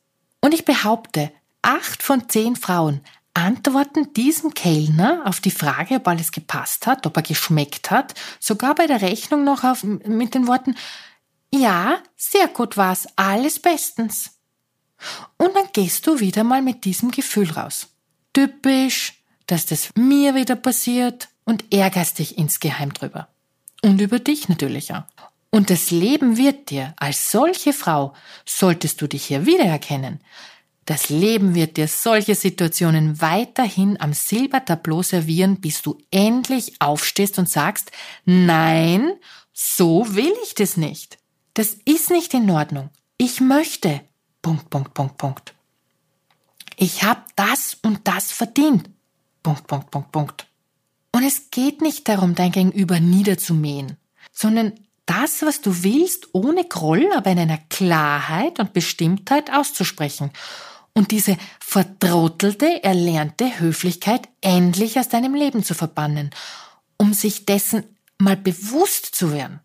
Und 0.42 0.52
ich 0.52 0.66
behaupte, 0.66 1.32
acht 1.62 2.02
von 2.02 2.28
zehn 2.28 2.54
Frauen 2.54 3.00
antworten 3.32 4.12
diesem 4.12 4.52
Kellner 4.52 5.22
auf 5.24 5.40
die 5.40 5.50
Frage, 5.50 5.96
ob 5.96 6.08
alles 6.08 6.32
gepasst 6.32 6.86
hat, 6.86 7.06
ob 7.06 7.16
er 7.16 7.22
geschmeckt 7.22 7.90
hat, 7.90 8.12
sogar 8.40 8.74
bei 8.74 8.86
der 8.86 9.00
Rechnung 9.00 9.42
noch 9.42 9.64
auf, 9.64 9.84
mit 9.84 10.34
den 10.34 10.46
Worten, 10.46 10.76
ja, 11.50 11.96
sehr 12.14 12.48
gut 12.48 12.76
war's, 12.76 13.06
alles 13.16 13.58
bestens. 13.58 14.32
Und 15.38 15.54
dann 15.54 15.68
gehst 15.72 16.06
du 16.06 16.20
wieder 16.20 16.44
mal 16.44 16.62
mit 16.62 16.84
diesem 16.84 17.10
Gefühl 17.10 17.50
raus. 17.50 17.88
Typisch, 18.32 19.14
dass 19.46 19.66
das 19.66 19.90
mir 19.96 20.34
wieder 20.34 20.56
passiert 20.56 21.28
und 21.44 21.72
ärgerst 21.72 22.18
dich 22.18 22.38
insgeheim 22.38 22.92
drüber. 22.92 23.28
Und 23.82 24.00
über 24.00 24.18
dich 24.18 24.48
natürlich 24.48 24.94
auch. 24.94 25.04
Und 25.50 25.68
das 25.68 25.90
Leben 25.90 26.38
wird 26.38 26.70
dir, 26.70 26.94
als 26.96 27.30
solche 27.30 27.72
Frau, 27.72 28.14
solltest 28.46 29.02
du 29.02 29.06
dich 29.06 29.26
hier 29.26 29.44
wiedererkennen, 29.44 30.20
das 30.84 31.10
Leben 31.10 31.54
wird 31.54 31.76
dir 31.76 31.86
solche 31.86 32.34
Situationen 32.34 33.20
weiterhin 33.20 34.00
am 34.00 34.12
Silbertableau 34.12 35.02
servieren, 35.02 35.60
bis 35.60 35.80
du 35.82 35.98
endlich 36.10 36.80
aufstehst 36.80 37.38
und 37.38 37.48
sagst, 37.48 37.92
nein, 38.24 39.12
so 39.52 40.14
will 40.16 40.32
ich 40.42 40.54
das 40.54 40.76
nicht. 40.76 41.18
Das 41.54 41.76
ist 41.84 42.10
nicht 42.10 42.34
in 42.34 42.50
Ordnung. 42.50 42.90
Ich 43.16 43.40
möchte. 43.40 44.00
Punkt, 44.42 44.68
Punkt, 44.68 44.92
Punkt, 44.92 45.16
Punkt. 45.16 45.54
Ich 46.76 47.04
habe 47.04 47.22
das 47.36 47.78
und 47.82 48.00
das 48.04 48.32
verdient. 48.32 48.90
Punkt, 49.42 49.66
Punkt, 49.66 49.90
Punkt, 49.90 50.12
Punkt. 50.12 50.46
Und 51.12 51.22
es 51.22 51.50
geht 51.50 51.80
nicht 51.80 52.08
darum, 52.08 52.34
dein 52.34 52.52
Gegenüber 52.52 52.98
niederzumähen, 52.98 53.96
sondern 54.32 54.72
das, 55.06 55.42
was 55.42 55.60
du 55.60 55.82
willst, 55.82 56.28
ohne 56.32 56.64
Groll, 56.64 57.08
aber 57.14 57.30
in 57.30 57.38
einer 57.38 57.58
Klarheit 57.68 58.58
und 58.58 58.72
Bestimmtheit 58.72 59.52
auszusprechen 59.52 60.30
und 60.94 61.10
diese 61.10 61.36
verdrottelte, 61.60 62.82
erlernte 62.82 63.60
Höflichkeit 63.60 64.28
endlich 64.40 64.98
aus 64.98 65.08
deinem 65.08 65.34
Leben 65.34 65.64
zu 65.64 65.74
verbannen, 65.74 66.30
um 66.98 67.14
sich 67.14 67.46
dessen 67.46 67.84
mal 68.18 68.36
bewusst 68.36 69.14
zu 69.14 69.32
werden. 69.32 69.60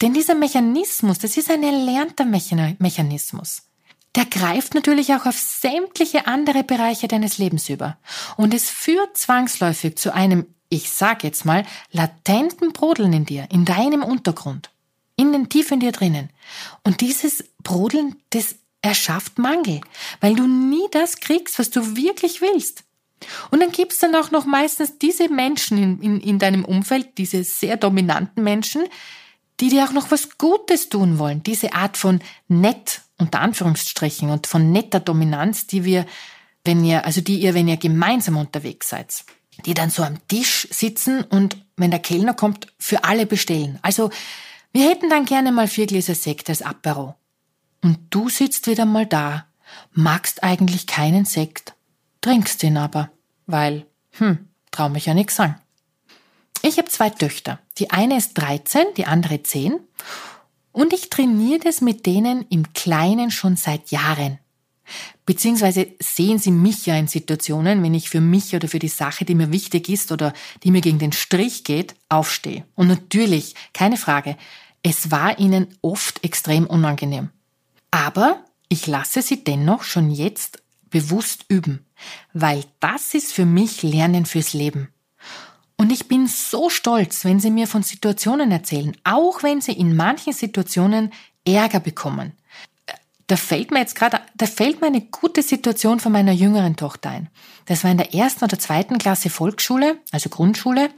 Denn 0.00 0.14
dieser 0.14 0.34
Mechanismus, 0.34 1.18
das 1.18 1.36
ist 1.36 1.50
ein 1.50 1.62
erlernter 1.62 2.24
Mechanismus. 2.24 3.62
Der 4.14 4.26
greift 4.26 4.74
natürlich 4.74 5.14
auch 5.14 5.24
auf 5.24 5.38
sämtliche 5.38 6.26
andere 6.26 6.64
Bereiche 6.64 7.08
deines 7.08 7.38
Lebens 7.38 7.68
über. 7.68 7.96
Und 8.36 8.52
es 8.52 8.68
führt 8.68 9.16
zwangsläufig 9.16 9.96
zu 9.96 10.12
einem, 10.12 10.46
ich 10.68 10.90
sag 10.90 11.24
jetzt 11.24 11.44
mal, 11.44 11.64
latenten 11.90 12.72
Brodeln 12.72 13.12
in 13.12 13.24
dir, 13.24 13.48
in 13.50 13.64
deinem 13.64 14.02
Untergrund, 14.02 14.70
innen 15.16 15.48
tief 15.48 15.70
in 15.70 15.80
dir 15.80 15.92
drinnen. 15.92 16.28
Und 16.84 17.00
dieses 17.00 17.44
Brodeln, 17.62 18.16
das 18.30 18.56
erschafft 18.82 19.38
Mangel, 19.38 19.80
weil 20.20 20.34
du 20.34 20.46
nie 20.46 20.86
das 20.90 21.20
kriegst, 21.20 21.58
was 21.58 21.70
du 21.70 21.96
wirklich 21.96 22.40
willst. 22.42 22.84
Und 23.50 23.60
dann 23.60 23.72
gibt's 23.72 24.00
dann 24.00 24.14
auch 24.14 24.30
noch 24.30 24.44
meistens 24.44 24.98
diese 24.98 25.28
Menschen 25.28 25.78
in, 25.78 26.00
in, 26.02 26.20
in 26.20 26.38
deinem 26.38 26.64
Umfeld, 26.64 27.18
diese 27.18 27.44
sehr 27.44 27.76
dominanten 27.76 28.42
Menschen, 28.42 28.84
die 29.62 29.68
dir 29.68 29.84
auch 29.84 29.92
noch 29.92 30.10
was 30.10 30.38
Gutes 30.38 30.88
tun 30.88 31.20
wollen. 31.20 31.44
Diese 31.44 31.72
Art 31.72 31.96
von 31.96 32.20
nett, 32.48 33.02
unter 33.16 33.40
Anführungsstrichen, 33.40 34.28
und 34.28 34.48
von 34.48 34.72
netter 34.72 34.98
Dominanz, 34.98 35.68
die 35.68 35.84
wir, 35.84 36.04
wenn 36.64 36.84
ihr, 36.84 37.06
also 37.06 37.20
die 37.20 37.38
ihr, 37.38 37.54
wenn 37.54 37.68
ihr 37.68 37.76
gemeinsam 37.76 38.36
unterwegs 38.36 38.88
seid, 38.88 39.24
die 39.64 39.74
dann 39.74 39.88
so 39.88 40.02
am 40.02 40.18
Tisch 40.26 40.66
sitzen 40.72 41.22
und 41.22 41.56
wenn 41.76 41.92
der 41.92 42.00
Kellner 42.00 42.34
kommt, 42.34 42.66
für 42.80 43.04
alle 43.04 43.24
bestellen. 43.24 43.78
Also, 43.82 44.10
wir 44.72 44.88
hätten 44.88 45.08
dann 45.08 45.26
gerne 45.26 45.52
mal 45.52 45.68
vier 45.68 45.86
Gläser 45.86 46.16
Sekt 46.16 46.48
als 46.48 46.62
Apero. 46.62 47.14
Und 47.84 48.00
du 48.10 48.28
sitzt 48.28 48.66
wieder 48.66 48.84
mal 48.84 49.06
da, 49.06 49.46
magst 49.92 50.42
eigentlich 50.42 50.88
keinen 50.88 51.24
Sekt, 51.24 51.74
trinkst 52.20 52.64
ihn 52.64 52.76
aber, 52.76 53.10
weil, 53.46 53.86
hm, 54.18 54.48
trau 54.72 54.88
mich 54.88 55.06
ja 55.06 55.14
nix 55.14 55.38
an. 55.38 55.54
Ich 56.62 56.78
habe 56.78 56.88
zwei 56.88 57.10
Töchter. 57.10 57.58
Die 57.78 57.90
eine 57.90 58.16
ist 58.16 58.34
13, 58.34 58.86
die 58.96 59.06
andere 59.06 59.42
10. 59.42 59.80
Und 60.70 60.92
ich 60.92 61.10
trainiere 61.10 61.58
das 61.58 61.80
mit 61.80 62.06
denen 62.06 62.46
im 62.48 62.72
Kleinen 62.72 63.32
schon 63.32 63.56
seit 63.56 63.90
Jahren. 63.90 64.38
Beziehungsweise 65.26 65.88
sehen 66.00 66.38
sie 66.38 66.50
mich 66.50 66.86
ja 66.86 66.96
in 66.96 67.08
Situationen, 67.08 67.82
wenn 67.82 67.94
ich 67.94 68.08
für 68.08 68.20
mich 68.20 68.54
oder 68.54 68.68
für 68.68 68.78
die 68.78 68.88
Sache, 68.88 69.24
die 69.24 69.34
mir 69.34 69.52
wichtig 69.52 69.88
ist 69.88 70.12
oder 70.12 70.32
die 70.62 70.70
mir 70.70 70.80
gegen 70.80 70.98
den 70.98 71.12
Strich 71.12 71.64
geht, 71.64 71.94
aufstehe. 72.08 72.64
Und 72.74 72.88
natürlich, 72.88 73.54
keine 73.72 73.96
Frage, 73.96 74.36
es 74.82 75.10
war 75.10 75.38
ihnen 75.38 75.68
oft 75.82 76.22
extrem 76.24 76.66
unangenehm. 76.66 77.30
Aber 77.90 78.44
ich 78.68 78.86
lasse 78.86 79.22
sie 79.22 79.44
dennoch 79.44 79.82
schon 79.82 80.10
jetzt 80.10 80.62
bewusst 80.90 81.44
üben, 81.48 81.86
weil 82.32 82.64
das 82.80 83.14
ist 83.14 83.32
für 83.32 83.46
mich 83.46 83.82
Lernen 83.82 84.26
fürs 84.26 84.52
Leben. 84.52 84.91
Und 85.82 85.90
ich 85.90 86.06
bin 86.06 86.28
so 86.28 86.70
stolz, 86.70 87.24
wenn 87.24 87.40
sie 87.40 87.50
mir 87.50 87.66
von 87.66 87.82
Situationen 87.82 88.52
erzählen, 88.52 88.96
auch 89.02 89.42
wenn 89.42 89.60
sie 89.60 89.72
in 89.72 89.96
manchen 89.96 90.32
Situationen 90.32 91.12
Ärger 91.44 91.80
bekommen. 91.80 92.34
Da 93.26 93.34
fällt 93.34 93.72
mir 93.72 93.80
jetzt 93.80 93.96
gerade, 93.96 94.20
da 94.36 94.46
fällt 94.46 94.80
mir 94.80 94.86
eine 94.86 95.00
gute 95.00 95.42
Situation 95.42 95.98
von 95.98 96.12
meiner 96.12 96.30
jüngeren 96.30 96.76
Tochter 96.76 97.10
ein. 97.10 97.30
Das 97.66 97.82
war 97.82 97.90
in 97.90 97.96
der 97.96 98.14
ersten 98.14 98.44
oder 98.44 98.60
zweiten 98.60 98.98
Klasse 98.98 99.28
Volksschule, 99.28 99.98
also 100.12 100.28
Grundschule. 100.28 100.88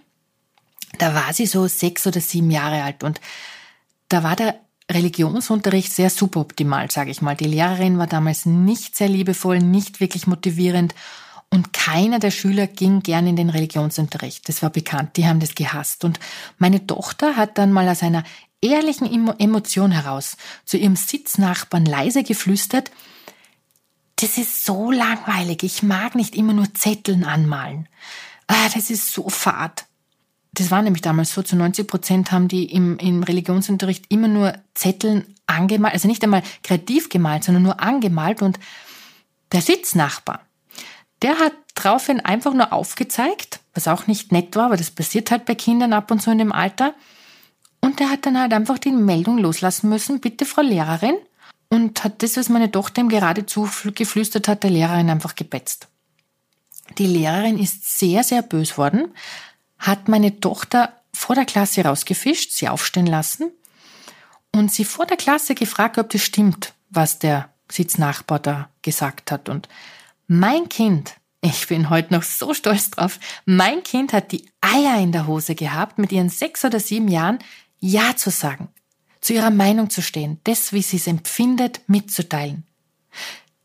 Da 0.98 1.14
war 1.14 1.32
sie 1.32 1.46
so 1.46 1.66
sechs 1.66 2.06
oder 2.06 2.20
sieben 2.20 2.50
Jahre 2.50 2.82
alt 2.82 3.04
und 3.04 3.22
da 4.10 4.22
war 4.22 4.36
der 4.36 4.60
Religionsunterricht 4.92 5.94
sehr 5.94 6.10
suboptimal, 6.10 6.90
sage 6.90 7.10
ich 7.10 7.22
mal. 7.22 7.36
Die 7.36 7.46
Lehrerin 7.46 7.96
war 7.96 8.06
damals 8.06 8.44
nicht 8.44 8.96
sehr 8.96 9.08
liebevoll, 9.08 9.60
nicht 9.60 10.00
wirklich 10.00 10.26
motivierend 10.26 10.94
und 11.54 11.72
keiner 11.72 12.18
der 12.18 12.30
Schüler 12.30 12.66
ging 12.66 13.00
gern 13.00 13.26
in 13.26 13.36
den 13.36 13.50
Religionsunterricht. 13.50 14.48
Das 14.48 14.62
war 14.62 14.70
bekannt, 14.70 15.16
die 15.16 15.26
haben 15.26 15.40
das 15.40 15.54
gehasst. 15.54 16.04
Und 16.04 16.20
meine 16.58 16.86
Tochter 16.86 17.36
hat 17.36 17.58
dann 17.58 17.72
mal 17.72 17.88
aus 17.88 18.02
einer 18.02 18.24
ehrlichen 18.60 19.06
Emotion 19.38 19.90
heraus 19.90 20.36
zu 20.64 20.76
ihrem 20.76 20.96
Sitznachbarn 20.96 21.84
leise 21.84 22.22
geflüstert, 22.22 22.90
das 24.16 24.38
ist 24.38 24.64
so 24.64 24.90
langweilig, 24.92 25.64
ich 25.64 25.82
mag 25.82 26.14
nicht 26.14 26.36
immer 26.36 26.52
nur 26.52 26.72
Zetteln 26.72 27.24
anmalen. 27.24 27.88
Ah, 28.46 28.68
das 28.72 28.88
ist 28.88 29.12
so 29.12 29.28
fad 29.28 29.86
das 30.54 30.70
war 30.70 30.82
nämlich 30.82 31.02
damals 31.02 31.34
so, 31.34 31.42
zu 31.42 31.56
90 31.56 31.86
Prozent 31.86 32.32
haben 32.32 32.48
die 32.48 32.64
im, 32.64 32.96
im 32.98 33.22
Religionsunterricht 33.22 34.06
immer 34.08 34.28
nur 34.28 34.54
Zetteln 34.74 35.34
angemalt, 35.46 35.94
also 35.94 36.08
nicht 36.08 36.22
einmal 36.22 36.42
kreativ 36.62 37.08
gemalt, 37.08 37.44
sondern 37.44 37.64
nur 37.64 37.80
angemalt 37.80 38.40
und 38.40 38.58
der 39.52 39.62
Sitznachbar, 39.62 40.40
der 41.24 41.38
hat 41.38 41.54
daraufhin 41.74 42.20
einfach 42.20 42.52
nur 42.52 42.72
aufgezeigt, 42.72 43.60
was 43.72 43.88
auch 43.88 44.06
nicht 44.06 44.30
nett 44.30 44.54
war, 44.56 44.66
aber 44.66 44.76
das 44.76 44.90
passiert 44.90 45.30
halt 45.30 45.46
bei 45.46 45.54
Kindern 45.54 45.94
ab 45.94 46.10
und 46.10 46.20
zu 46.20 46.30
in 46.30 46.36
dem 46.36 46.52
Alter. 46.52 46.94
Und 47.80 47.98
der 47.98 48.10
hat 48.10 48.26
dann 48.26 48.38
halt 48.38 48.52
einfach 48.52 48.78
die 48.78 48.92
Meldung 48.92 49.38
loslassen 49.38 49.88
müssen, 49.88 50.20
bitte 50.20 50.44
Frau 50.44 50.60
Lehrerin, 50.60 51.16
und 51.70 52.04
hat 52.04 52.22
das, 52.22 52.36
was 52.36 52.50
meine 52.50 52.70
Tochter 52.70 53.00
ihm 53.00 53.08
geradezu 53.08 53.68
geflüstert 53.94 54.48
hat, 54.48 54.64
der 54.64 54.70
Lehrerin 54.70 55.08
einfach 55.08 55.34
gepetzt. 55.34 55.88
Die 56.98 57.06
Lehrerin 57.06 57.58
ist 57.58 57.98
sehr, 57.98 58.22
sehr 58.22 58.42
bös 58.42 58.76
worden, 58.76 59.08
hat 59.78 60.08
meine 60.08 60.40
Tochter 60.40 60.92
vor 61.14 61.34
der 61.34 61.46
Klasse 61.46 61.84
rausgefischt, 61.84 62.52
sie 62.52 62.68
aufstehen 62.68 63.06
lassen 63.06 63.50
und 64.52 64.70
sie 64.70 64.84
vor 64.84 65.06
der 65.06 65.16
Klasse 65.16 65.54
gefragt, 65.54 65.96
ob 65.96 66.10
das 66.10 66.20
stimmt, 66.20 66.74
was 66.90 67.18
der 67.18 67.48
Sitznachbar 67.72 68.40
da 68.40 68.68
gesagt 68.82 69.32
hat. 69.32 69.48
Und 69.48 69.70
mein 70.26 70.68
Kind, 70.68 71.14
ich 71.40 71.66
bin 71.68 71.90
heute 71.90 72.14
noch 72.14 72.22
so 72.22 72.54
stolz 72.54 72.90
drauf, 72.90 73.18
mein 73.44 73.82
Kind 73.82 74.12
hat 74.12 74.32
die 74.32 74.48
Eier 74.60 74.98
in 74.98 75.12
der 75.12 75.26
Hose 75.26 75.54
gehabt, 75.54 75.98
mit 75.98 76.12
ihren 76.12 76.30
sechs 76.30 76.64
oder 76.64 76.80
sieben 76.80 77.08
Jahren 77.08 77.38
Ja 77.80 78.16
zu 78.16 78.30
sagen, 78.30 78.68
zu 79.20 79.34
ihrer 79.34 79.50
Meinung 79.50 79.90
zu 79.90 80.02
stehen, 80.02 80.40
das, 80.44 80.72
wie 80.72 80.82
sie 80.82 80.96
es 80.96 81.06
empfindet, 81.06 81.82
mitzuteilen. 81.86 82.64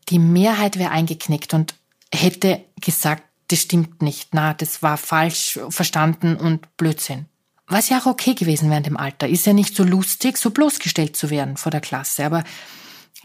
Die 0.08 0.18
Mehrheit 0.18 0.78
wäre 0.78 0.90
eingeknickt 0.90 1.54
und 1.54 1.74
hätte 2.12 2.64
gesagt, 2.80 3.22
das 3.48 3.60
stimmt 3.62 4.02
nicht, 4.02 4.30
na, 4.32 4.54
das 4.54 4.82
war 4.82 4.96
falsch 4.96 5.58
verstanden 5.70 6.36
und 6.36 6.76
Blödsinn. 6.76 7.26
Was 7.66 7.88
ja 7.88 8.00
auch 8.00 8.06
okay 8.06 8.34
gewesen 8.34 8.68
wäre 8.68 8.78
in 8.78 8.84
dem 8.84 8.96
Alter. 8.96 9.28
Ist 9.28 9.46
ja 9.46 9.52
nicht 9.52 9.76
so 9.76 9.84
lustig, 9.84 10.36
so 10.38 10.50
bloßgestellt 10.50 11.16
zu 11.16 11.30
werden 11.30 11.56
vor 11.56 11.70
der 11.70 11.80
Klasse. 11.80 12.26
Aber 12.26 12.42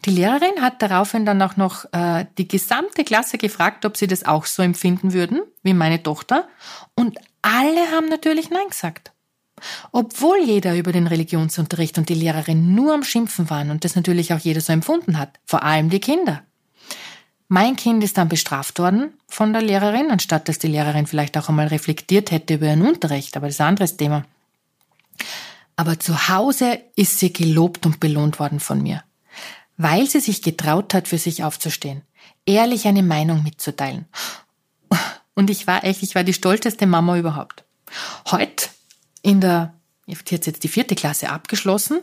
die 0.03 0.11
Lehrerin 0.11 0.61
hat 0.61 0.81
daraufhin 0.81 1.25
dann 1.25 1.41
auch 1.41 1.55
noch 1.57 1.85
äh, 1.93 2.25
die 2.37 2.47
gesamte 2.47 3.03
Klasse 3.03 3.37
gefragt, 3.37 3.85
ob 3.85 3.97
sie 3.97 4.07
das 4.07 4.25
auch 4.25 4.45
so 4.45 4.61
empfinden 4.61 5.13
würden 5.13 5.41
wie 5.63 5.73
meine 5.73 6.03
Tochter. 6.03 6.47
Und 6.95 7.17
alle 7.41 7.91
haben 7.91 8.09
natürlich 8.09 8.49
Nein 8.49 8.69
gesagt. 8.69 9.11
Obwohl 9.91 10.39
jeder 10.43 10.75
über 10.75 10.91
den 10.91 11.07
Religionsunterricht 11.07 11.97
und 11.97 12.09
die 12.09 12.13
Lehrerin 12.13 12.75
nur 12.75 12.93
am 12.93 13.03
Schimpfen 13.03 13.49
waren 13.49 13.71
und 13.71 13.85
das 13.85 13.95
natürlich 13.95 14.33
auch 14.33 14.39
jeder 14.39 14.61
so 14.61 14.73
empfunden 14.73 15.17
hat, 15.17 15.39
vor 15.45 15.63
allem 15.63 15.89
die 15.89 16.01
Kinder. 16.01 16.43
Mein 17.47 17.75
Kind 17.75 18.03
ist 18.03 18.17
dann 18.17 18.27
bestraft 18.27 18.79
worden 18.79 19.13
von 19.27 19.53
der 19.53 19.61
Lehrerin, 19.61 20.09
anstatt 20.11 20.49
dass 20.49 20.59
die 20.59 20.67
Lehrerin 20.67 21.07
vielleicht 21.07 21.37
auch 21.37 21.47
einmal 21.47 21.67
reflektiert 21.67 22.31
hätte 22.31 22.55
über 22.55 22.67
ihren 22.67 22.81
Unterricht, 22.81 23.37
aber 23.37 23.47
das 23.47 23.55
ist 23.55 23.61
ein 23.61 23.67
anderes 23.67 23.97
Thema. 23.97 24.25
Aber 25.75 25.99
zu 25.99 26.27
Hause 26.29 26.79
ist 26.95 27.19
sie 27.19 27.31
gelobt 27.31 27.85
und 27.85 27.99
belohnt 27.99 28.39
worden 28.39 28.59
von 28.59 28.81
mir, 28.81 29.03
weil 29.77 30.07
sie 30.07 30.19
sich 30.19 30.41
getraut 30.41 30.93
hat, 30.93 31.07
für 31.07 31.17
sich 31.17 31.43
aufzustehen, 31.43 32.01
ehrlich 32.45 32.87
eine 32.87 33.03
Meinung 33.03 33.43
mitzuteilen. 33.43 34.05
Und 35.33 35.49
ich 35.49 35.67
war 35.67 35.83
echt, 35.83 36.01
ich 36.01 36.15
war 36.15 36.23
die 36.23 36.33
stolzeste 36.33 36.87
Mama 36.87 37.17
überhaupt. 37.17 37.65
Heute 38.31 38.67
in 39.21 39.41
der, 39.41 39.73
jetzt 40.05 40.29
jetzt 40.29 40.63
die 40.63 40.67
vierte 40.67 40.95
Klasse 40.95 41.29
abgeschlossen. 41.29 41.99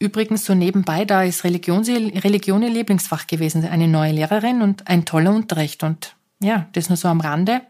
Übrigens 0.00 0.44
so 0.44 0.54
nebenbei, 0.54 1.04
da 1.04 1.22
ist 1.22 1.44
Religion, 1.44 1.84
Religion 1.84 2.62
ihr 2.62 2.70
Lieblingsfach 2.70 3.28
gewesen, 3.28 3.64
eine 3.64 3.86
neue 3.86 4.12
Lehrerin 4.12 4.60
und 4.60 4.88
ein 4.88 5.04
toller 5.04 5.32
Unterricht 5.32 5.84
und 5.84 6.16
ja, 6.40 6.66
das 6.72 6.88
nur 6.88 6.96
so 6.96 7.08
am 7.08 7.20
Rande. 7.20 7.60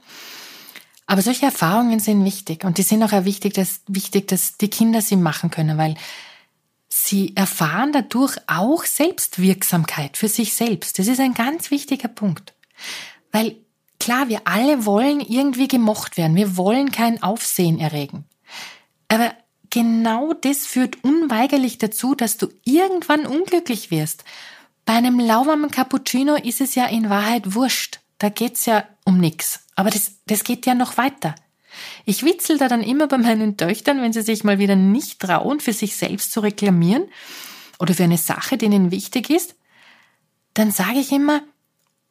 Aber 1.06 1.22
solche 1.22 1.46
Erfahrungen 1.46 2.00
sind 2.00 2.24
wichtig 2.24 2.64
und 2.64 2.78
die 2.78 2.82
sind 2.82 3.02
auch 3.02 3.12
wichtig, 3.24 3.54
dass, 3.54 3.80
wichtig, 3.88 4.28
dass 4.28 4.58
die 4.58 4.68
Kinder 4.68 5.02
sie 5.02 5.16
machen 5.16 5.50
können, 5.50 5.76
weil 5.76 5.96
sie 6.88 7.36
erfahren 7.36 7.92
dadurch 7.92 8.36
auch 8.46 8.84
Selbstwirksamkeit 8.84 10.16
für 10.16 10.28
sich 10.28 10.54
selbst. 10.54 10.98
Das 10.98 11.06
ist 11.06 11.20
ein 11.20 11.34
ganz 11.34 11.70
wichtiger 11.70 12.08
Punkt. 12.08 12.54
Weil 13.30 13.56
klar, 14.00 14.28
wir 14.28 14.42
alle 14.44 14.86
wollen 14.86 15.20
irgendwie 15.20 15.68
gemocht 15.68 16.16
werden. 16.16 16.36
Wir 16.36 16.56
wollen 16.56 16.90
kein 16.90 17.22
Aufsehen 17.22 17.78
erregen. 17.78 18.24
Aber 19.08 19.32
genau 19.70 20.32
das 20.32 20.66
führt 20.66 21.04
unweigerlich 21.04 21.78
dazu, 21.78 22.14
dass 22.14 22.36
du 22.36 22.48
irgendwann 22.64 23.26
unglücklich 23.26 23.90
wirst. 23.90 24.24
Bei 24.84 24.94
einem 24.94 25.20
lauwarmen 25.20 25.70
Cappuccino 25.70 26.36
ist 26.36 26.60
es 26.60 26.74
ja 26.74 26.86
in 26.86 27.10
Wahrheit 27.10 27.54
wurscht. 27.54 28.00
Da 28.18 28.30
geht's 28.30 28.64
ja 28.66 28.84
um 29.04 29.18
nix. 29.18 29.60
Aber 29.76 29.90
das, 29.90 30.12
das 30.26 30.44
geht 30.44 30.66
ja 30.66 30.74
noch 30.74 30.96
weiter. 30.96 31.34
Ich 32.04 32.24
witzel 32.24 32.58
da 32.58 32.68
dann 32.68 32.82
immer 32.82 33.06
bei 33.06 33.18
meinen 33.18 33.56
Töchtern, 33.56 34.02
wenn 34.02 34.12
sie 34.12 34.22
sich 34.22 34.44
mal 34.44 34.58
wieder 34.58 34.76
nicht 34.76 35.20
trauen, 35.20 35.60
für 35.60 35.72
sich 35.72 35.96
selbst 35.96 36.32
zu 36.32 36.40
reklamieren 36.40 37.04
oder 37.78 37.94
für 37.94 38.04
eine 38.04 38.18
Sache, 38.18 38.56
die 38.56 38.66
ihnen 38.66 38.90
wichtig 38.90 39.30
ist, 39.30 39.54
dann 40.54 40.70
sage 40.70 40.98
ich 40.98 41.12
immer, 41.12 41.42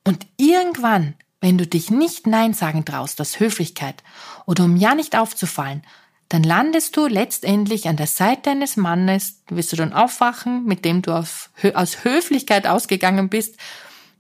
und 0.04 0.26
irgendwann, 0.38 1.16
wenn 1.42 1.58
du 1.58 1.68
dich 1.68 1.92
nicht 1.92 2.28
Nein 2.28 2.54
sagen 2.54 2.86
traust 2.86 3.20
aus 3.20 3.40
Höflichkeit 3.40 4.04
oder 4.46 4.64
um 4.64 4.78
ja 4.78 4.96
nicht 4.96 5.18
aufzufallen 5.18 5.82
dann 6.30 6.44
landest 6.44 6.98
du 6.98 7.08
letztendlich 7.08 7.88
an 7.88 7.96
der 7.96 8.08
Seite 8.08 8.52
eines 8.52 8.76
Mannes, 8.76 9.42
wirst 9.50 9.72
du 9.72 9.78
dann 9.78 9.94
aufwachen, 9.94 10.66
mit 10.66 10.84
dem 10.84 11.02
du 11.02 11.14
auf, 11.14 11.50
aus 11.74 12.04
Höflichkeit 12.04 12.68
ausgegangen 12.68 13.30
bist, 13.30 13.56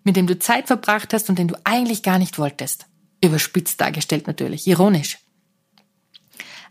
mit 0.03 0.15
dem 0.15 0.27
du 0.27 0.39
Zeit 0.39 0.67
verbracht 0.67 1.13
hast 1.13 1.29
und 1.29 1.38
den 1.38 1.49
du 1.49 1.55
eigentlich 1.65 2.03
gar 2.03 2.17
nicht 2.17 2.39
wolltest. 2.39 2.86
Überspitzt 3.21 3.81
dargestellt 3.81 4.27
natürlich, 4.27 4.67
ironisch. 4.67 5.17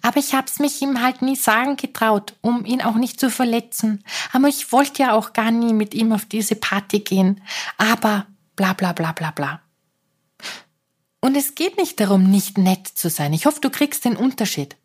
Aber 0.03 0.19
ich 0.19 0.35
hab's 0.35 0.59
mich 0.59 0.81
ihm 0.83 1.03
halt 1.03 1.23
nie 1.23 1.37
sagen 1.37 1.77
getraut, 1.77 2.35
um 2.41 2.65
ihn 2.65 2.83
auch 2.83 2.97
nicht 2.97 3.21
zu 3.21 3.31
verletzen. 3.31 4.05
Aber 4.33 4.49
ich 4.49 4.73
wollte 4.73 5.03
ja 5.03 5.13
auch 5.13 5.33
gar 5.33 5.51
nie 5.51 5.73
mit 5.73 5.95
ihm 5.95 6.13
auf 6.13 6.25
diese 6.25 6.57
Party 6.57 7.01
gehen. 7.01 7.41
Aber 7.79 8.27
bla 8.55 8.73
bla 8.73 8.93
bla 8.93 9.13
bla 9.13 9.31
bla. 9.31 9.61
Und 11.21 11.37
es 11.37 11.55
geht 11.55 11.77
nicht 11.77 11.99
darum, 11.99 12.31
nicht 12.31 12.59
nett 12.59 12.87
zu 12.87 13.11
sein. 13.11 13.33
Ich 13.33 13.47
hoffe, 13.47 13.61
du 13.61 13.71
kriegst 13.71 14.05
den 14.05 14.17
Unterschied. 14.17 14.77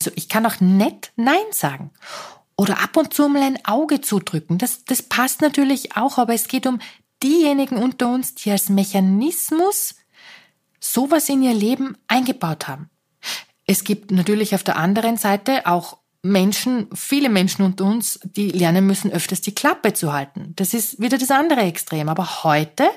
Also 0.00 0.10
ich 0.16 0.28
kann 0.28 0.46
auch 0.46 0.60
nett 0.60 1.12
Nein 1.16 1.36
sagen. 1.50 1.90
Oder 2.56 2.82
ab 2.82 2.96
und 2.96 3.12
zu 3.12 3.28
mal 3.28 3.42
ein 3.42 3.64
Auge 3.64 4.00
zudrücken. 4.00 4.58
Das, 4.58 4.84
das 4.84 5.02
passt 5.02 5.40
natürlich 5.40 5.96
auch, 5.96 6.18
aber 6.18 6.34
es 6.34 6.48
geht 6.48 6.66
um 6.66 6.78
diejenigen 7.22 7.76
unter 7.76 8.08
uns, 8.08 8.34
die 8.34 8.50
als 8.50 8.68
Mechanismus 8.68 9.94
sowas 10.80 11.28
in 11.28 11.42
ihr 11.42 11.54
Leben 11.54 11.96
eingebaut 12.08 12.68
haben. 12.68 12.90
Es 13.72 13.84
gibt 13.84 14.10
natürlich 14.10 14.54
auf 14.54 14.62
der 14.62 14.76
anderen 14.76 15.16
Seite 15.16 15.66
auch 15.66 15.96
Menschen, 16.22 16.88
viele 16.94 17.30
Menschen 17.30 17.64
unter 17.64 17.84
uns, 17.84 18.20
die 18.22 18.50
lernen 18.50 18.86
müssen, 18.86 19.10
öfters 19.10 19.40
die 19.40 19.54
Klappe 19.54 19.94
zu 19.94 20.12
halten. 20.12 20.52
Das 20.56 20.74
ist 20.74 21.00
wieder 21.00 21.16
das 21.16 21.30
andere 21.30 21.62
Extrem. 21.62 22.10
Aber 22.10 22.44
heute 22.44 22.88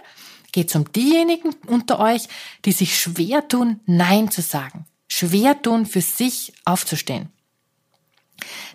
geht 0.52 0.70
es 0.70 0.76
um 0.76 0.92
diejenigen 0.92 1.56
unter 1.66 2.00
euch, 2.00 2.28
die 2.66 2.74
sich 2.74 3.00
schwer 3.00 3.48
tun, 3.48 3.80
Nein 3.86 4.30
zu 4.30 4.42
sagen 4.42 4.86
schwer 5.08 5.62
tun, 5.62 5.86
für 5.86 6.02
sich 6.02 6.54
aufzustehen. 6.66 7.30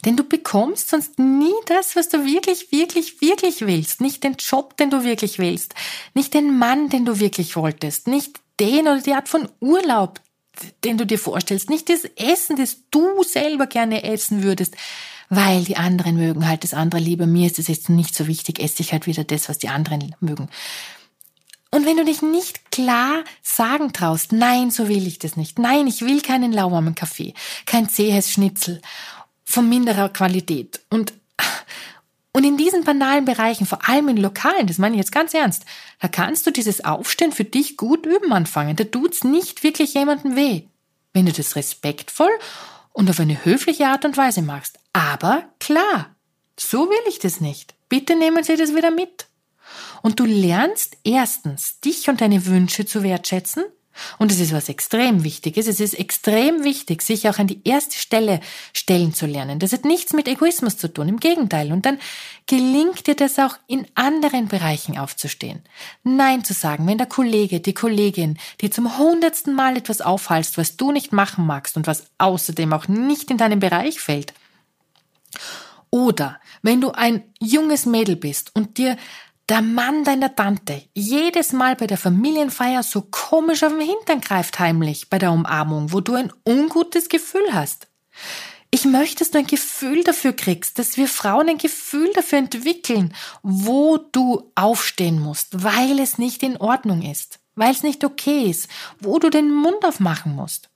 Denn 0.05 0.17
du 0.17 0.25
bekommst 0.25 0.89
sonst 0.89 1.19
nie 1.19 1.53
das, 1.67 1.95
was 1.95 2.09
du 2.09 2.25
wirklich, 2.25 2.73
wirklich, 2.73 3.21
wirklich 3.21 3.61
willst. 3.61 4.01
Nicht 4.01 4.25
den 4.25 4.37
Job, 4.39 4.77
den 4.79 4.89
du 4.89 5.05
wirklich 5.05 5.39
willst. 5.39 5.75
Nicht 6.15 6.33
den 6.33 6.57
Mann, 6.57 6.89
den 6.89 7.05
du 7.05 7.21
wirklich 7.21 7.57
wolltest. 7.57 8.09
Nicht 8.09 8.41
den 8.59 8.89
oder 8.89 9.01
die 9.01 9.13
Art 9.13 9.29
von 9.29 9.49
Urlaub, 9.61 10.21
den 10.85 10.99
du 10.99 11.07
dir 11.07 11.19
vorstellst. 11.19 11.71
Nicht 11.71 11.89
das 11.89 12.05
Essen, 12.17 12.57
das 12.57 12.79
du 12.91 13.23
selber 13.23 13.67
gerne 13.67 14.03
essen 14.03 14.43
würdest. 14.43 14.77
Weil 15.29 15.63
die 15.63 15.77
anderen 15.77 16.17
mögen 16.17 16.49
halt 16.49 16.65
das 16.65 16.75
andere 16.75 17.01
lieber. 17.01 17.27
Mir 17.27 17.47
ist 17.47 17.59
es 17.59 17.69
jetzt 17.69 17.89
nicht 17.89 18.15
so 18.15 18.27
wichtig. 18.27 18.59
Esse 18.59 18.83
ich 18.83 18.93
halt 18.93 19.07
wieder 19.07 19.23
das, 19.23 19.49
was 19.49 19.59
die 19.59 19.69
anderen 19.69 20.15
mögen. 20.21 20.49
Und 21.71 21.87
wenn 21.87 21.97
du 21.97 22.05
dich 22.05 22.21
nicht 22.21 22.73
klar 22.73 23.23
sagen 23.43 23.93
traust, 23.93 24.33
nein, 24.33 24.73
so 24.73 24.89
will 24.89 25.07
ich 25.07 25.21
das 25.21 25.37
nicht. 25.37 25.59
Nein, 25.59 25.87
ich 25.87 26.01
will 26.01 26.21
keinen 26.21 26.53
lauwarmen 26.53 26.97
Kaffee, 26.97 27.33
kein 27.65 27.89
zähes 27.89 28.33
Schnitzel 28.33 28.83
von 29.45 29.69
minderer 29.69 30.09
Qualität. 30.09 30.81
Und, 30.91 31.13
und 32.33 32.45
in 32.45 32.57
diesen 32.57 32.85
banalen 32.85 33.25
Bereichen, 33.25 33.67
vor 33.67 33.89
allem 33.89 34.09
in 34.09 34.17
Lokalen, 34.17 34.67
das 34.67 34.79
meine 34.79 34.95
ich 34.95 35.01
jetzt 35.01 35.13
ganz 35.13 35.35
ernst, 35.35 35.65
da 35.99 36.09
kannst 36.09 36.47
du 36.47 36.53
dieses 36.53 36.85
Aufstehen 36.85 37.33
für 37.33 37.45
dich 37.45 37.77
gut 37.77 38.07
üben 38.07 38.33
anfangen. 38.33 38.77
Da 38.77 38.85
tut's 38.85 39.25
nicht 39.25 39.63
wirklich 39.65 39.95
jemandem 39.95 40.37
weh. 40.37 40.63
Wenn 41.13 41.27
du 41.27 41.33
das 41.33 41.57
respektvoll 41.57 42.31
und 42.93 43.11
auf 43.11 43.19
eine 43.19 43.45
höfliche 43.45 43.89
Art 43.89 44.05
und 44.05 44.17
Weise 44.17 44.43
machst. 44.43 44.79
Aber 44.93 45.49
klar, 45.59 46.15
so 46.59 46.89
will 46.89 47.09
ich 47.09 47.19
das 47.19 47.41
nicht. 47.41 47.75
Bitte 47.89 48.15
nehmen 48.15 48.45
Sie 48.45 48.57
das 48.57 48.75
wieder 48.75 48.93
mit. 48.93 49.27
Und 50.03 50.21
du 50.21 50.25
lernst 50.25 50.97
erstens, 51.05 51.81
dich 51.81 52.09
und 52.09 52.21
deine 52.21 52.47
Wünsche 52.47 52.87
zu 52.87 53.03
wertschätzen. 53.03 53.65
Und 54.19 54.31
es 54.31 54.41
ist 54.41 54.53
was 54.53 54.69
extrem 54.69 55.25
Wichtiges. 55.25 55.67
Es 55.67 55.81
ist 55.81 55.99
extrem 55.99 56.65
wichtig, 56.65 57.03
sich 57.03 57.29
auch 57.29 57.39
an 57.39 57.47
die 57.47 57.61
erste 57.65 57.99
Stelle 57.99 58.41
stellen 58.73 59.15
zu 59.15 59.27
lernen. 59.27 59.59
Das 59.59 59.73
hat 59.73 59.85
nichts 59.85 60.13
mit 60.13 60.29
Egoismus 60.29 60.77
zu 60.77 60.93
tun. 60.93 61.09
Im 61.09 61.21
Gegenteil. 61.21 61.73
Und 61.73 61.87
dann 61.87 61.99
gelingt 62.47 63.07
dir 63.07 63.15
das 63.15 63.39
auch 63.39 63.57
in 63.67 63.87
anderen 63.95 64.49
Bereichen 64.49 64.99
aufzustehen. 64.99 65.63
Nein 66.03 66.45
zu 66.45 66.55
sagen, 66.55 66.87
wenn 66.87 66.99
der 66.99 67.09
Kollege, 67.09 67.61
die 67.61 67.75
Kollegin 67.75 68.39
dir 68.61 68.71
zum 68.71 68.99
hundertsten 68.99 69.55
Mal 69.55 69.77
etwas 69.77 70.01
aufhalst, 70.01 70.57
was 70.57 70.77
du 70.77 70.93
nicht 70.93 71.13
machen 71.13 71.47
magst 71.47 71.77
und 71.77 71.87
was 71.87 72.07
außerdem 72.19 72.73
auch 72.73 72.89
nicht 72.89 73.31
in 73.31 73.39
deinen 73.39 73.61
Bereich 73.61 74.01
fällt. 74.01 74.33
Oder 75.91 76.41
wenn 76.63 76.81
du 76.81 76.93
ein 76.93 77.25
junges 77.41 77.85
Mädel 77.85 78.17
bist 78.17 78.55
und 78.55 78.79
dir 78.79 78.97
der 79.51 79.63
Mann 79.63 80.05
deiner 80.05 80.35
Tante 80.37 80.85
jedes 80.95 81.53
Mal 81.53 81.75
bei 81.75 81.89
der 81.89 81.99
Familienfeier 81.99 82.85
so 82.85 83.03
komisch 83.03 83.65
auf 83.65 83.73
den 83.73 83.81
Hintern 83.81 84.21
greift 84.21 84.61
heimlich 84.61 85.11
bei 85.11 85.19
der 85.19 85.33
Umarmung, 85.33 85.93
wo 85.93 86.01
du 86.01 86.15
ein 86.15 86.33
ungutes 86.47 87.09
Gefühl 87.09 87.53
hast. 87.53 87.89
Ich 88.71 88.85
möchte, 88.85 89.17
dass 89.17 89.33
du 89.33 89.39
ein 89.39 89.49
Gefühl 89.49 90.05
dafür 90.05 90.33
kriegst, 90.35 90.79
dass 90.79 90.97
wir 90.97 91.09
Frauen 91.09 91.49
ein 91.49 91.59
Gefühl 91.59 92.13
dafür 92.15 92.39
entwickeln, 92.39 93.13
wo 93.43 93.97
du 93.97 94.53
aufstehen 94.55 95.21
musst, 95.21 95.65
weil 95.65 95.99
es 95.99 96.19
nicht 96.19 96.45
in 96.45 96.57
Ordnung 96.57 97.03
ist, 97.03 97.41
weil 97.57 97.73
es 97.73 97.83
nicht 97.83 98.05
okay 98.05 98.49
ist, 98.49 98.69
wo 99.01 99.19
du 99.19 99.31
den 99.31 99.53
Mund 99.53 99.85
aufmachen 99.85 100.37
musst. 100.37 100.71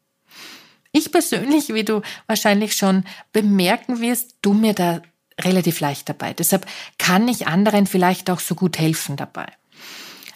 Ich 0.91 1.13
persönlich, 1.13 1.73
wie 1.73 1.85
du 1.85 2.03
wahrscheinlich 2.27 2.75
schon 2.75 3.05
bemerken 3.33 4.01
wirst, 4.01 4.35
du 4.43 4.53
mir 4.53 4.75
da 4.75 5.01
relativ 5.41 5.81
leicht 5.81 6.09
dabei. 6.09 6.33
Deshalb 6.35 6.67
kann 6.99 7.29
ich 7.29 7.47
anderen 7.47 7.87
vielleicht 7.87 8.31
auch 8.31 8.41
so 8.41 8.55
gut 8.55 8.79
helfen 8.79 9.17
dabei. 9.17 9.47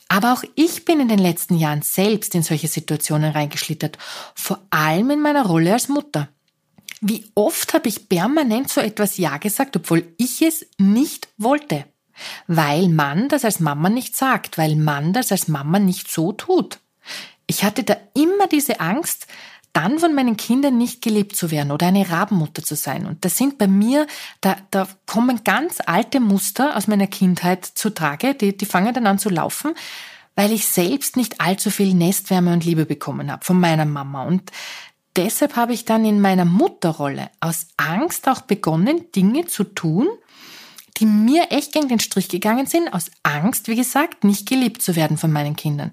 Aber 0.08 0.32
auch 0.32 0.42
ich 0.54 0.84
bin 0.84 1.00
in 1.00 1.08
den 1.08 1.18
letzten 1.18 1.56
Jahren 1.56 1.82
selbst 1.82 2.34
in 2.34 2.42
solche 2.42 2.68
Situationen 2.68 3.32
reingeschlittert, 3.32 3.98
vor 4.34 4.60
allem 4.70 5.10
in 5.10 5.20
meiner 5.20 5.44
Rolle 5.44 5.74
als 5.74 5.88
Mutter. 5.88 6.28
Wie 7.00 7.30
oft 7.34 7.74
habe 7.74 7.88
ich 7.88 8.08
permanent 8.08 8.70
so 8.70 8.80
etwas 8.80 9.18
Ja 9.18 9.36
gesagt, 9.36 9.76
obwohl 9.76 10.12
ich 10.16 10.42
es 10.42 10.66
nicht 10.78 11.28
wollte. 11.36 11.84
Weil 12.46 12.88
man 12.88 13.28
das 13.28 13.44
als 13.44 13.60
Mama 13.60 13.90
nicht 13.90 14.16
sagt, 14.16 14.58
weil 14.58 14.74
man 14.74 15.12
das 15.12 15.30
als 15.30 15.46
Mama 15.46 15.78
nicht 15.78 16.10
so 16.10 16.32
tut. 16.32 16.80
Ich 17.46 17.62
hatte 17.62 17.84
da 17.84 17.96
immer 18.14 18.48
diese 18.48 18.80
Angst, 18.80 19.26
dann 19.78 20.00
von 20.00 20.12
meinen 20.12 20.36
Kindern 20.36 20.76
nicht 20.76 21.02
geliebt 21.02 21.36
zu 21.36 21.52
werden 21.52 21.70
oder 21.70 21.86
eine 21.86 22.10
Rabenmutter 22.10 22.64
zu 22.64 22.74
sein. 22.74 23.06
Und 23.06 23.24
das 23.24 23.36
sind 23.36 23.58
bei 23.58 23.68
mir, 23.68 24.08
da, 24.40 24.56
da 24.72 24.88
kommen 25.06 25.44
ganz 25.44 25.78
alte 25.86 26.18
Muster 26.18 26.76
aus 26.76 26.88
meiner 26.88 27.06
Kindheit 27.06 27.64
zutage, 27.64 28.34
die, 28.34 28.56
die 28.56 28.66
fangen 28.66 28.92
dann 28.92 29.06
an 29.06 29.20
zu 29.20 29.28
laufen, 29.28 29.74
weil 30.34 30.50
ich 30.50 30.66
selbst 30.66 31.16
nicht 31.16 31.40
allzu 31.40 31.70
viel 31.70 31.94
Nestwärme 31.94 32.52
und 32.52 32.64
Liebe 32.64 32.86
bekommen 32.86 33.30
habe 33.30 33.44
von 33.44 33.60
meiner 33.60 33.84
Mama. 33.84 34.24
Und 34.24 34.50
deshalb 35.14 35.54
habe 35.54 35.74
ich 35.74 35.84
dann 35.84 36.04
in 36.04 36.20
meiner 36.20 36.44
Mutterrolle 36.44 37.30
aus 37.38 37.68
Angst 37.76 38.28
auch 38.28 38.40
begonnen, 38.40 39.12
Dinge 39.14 39.46
zu 39.46 39.62
tun, 39.62 40.08
die 40.96 41.06
mir 41.06 41.52
echt 41.52 41.72
gegen 41.72 41.86
den 41.86 42.00
Strich 42.00 42.28
gegangen 42.28 42.66
sind, 42.66 42.92
aus 42.92 43.12
Angst, 43.22 43.68
wie 43.68 43.76
gesagt, 43.76 44.24
nicht 44.24 44.48
geliebt 44.48 44.82
zu 44.82 44.96
werden 44.96 45.18
von 45.18 45.30
meinen 45.30 45.54
Kindern. 45.54 45.92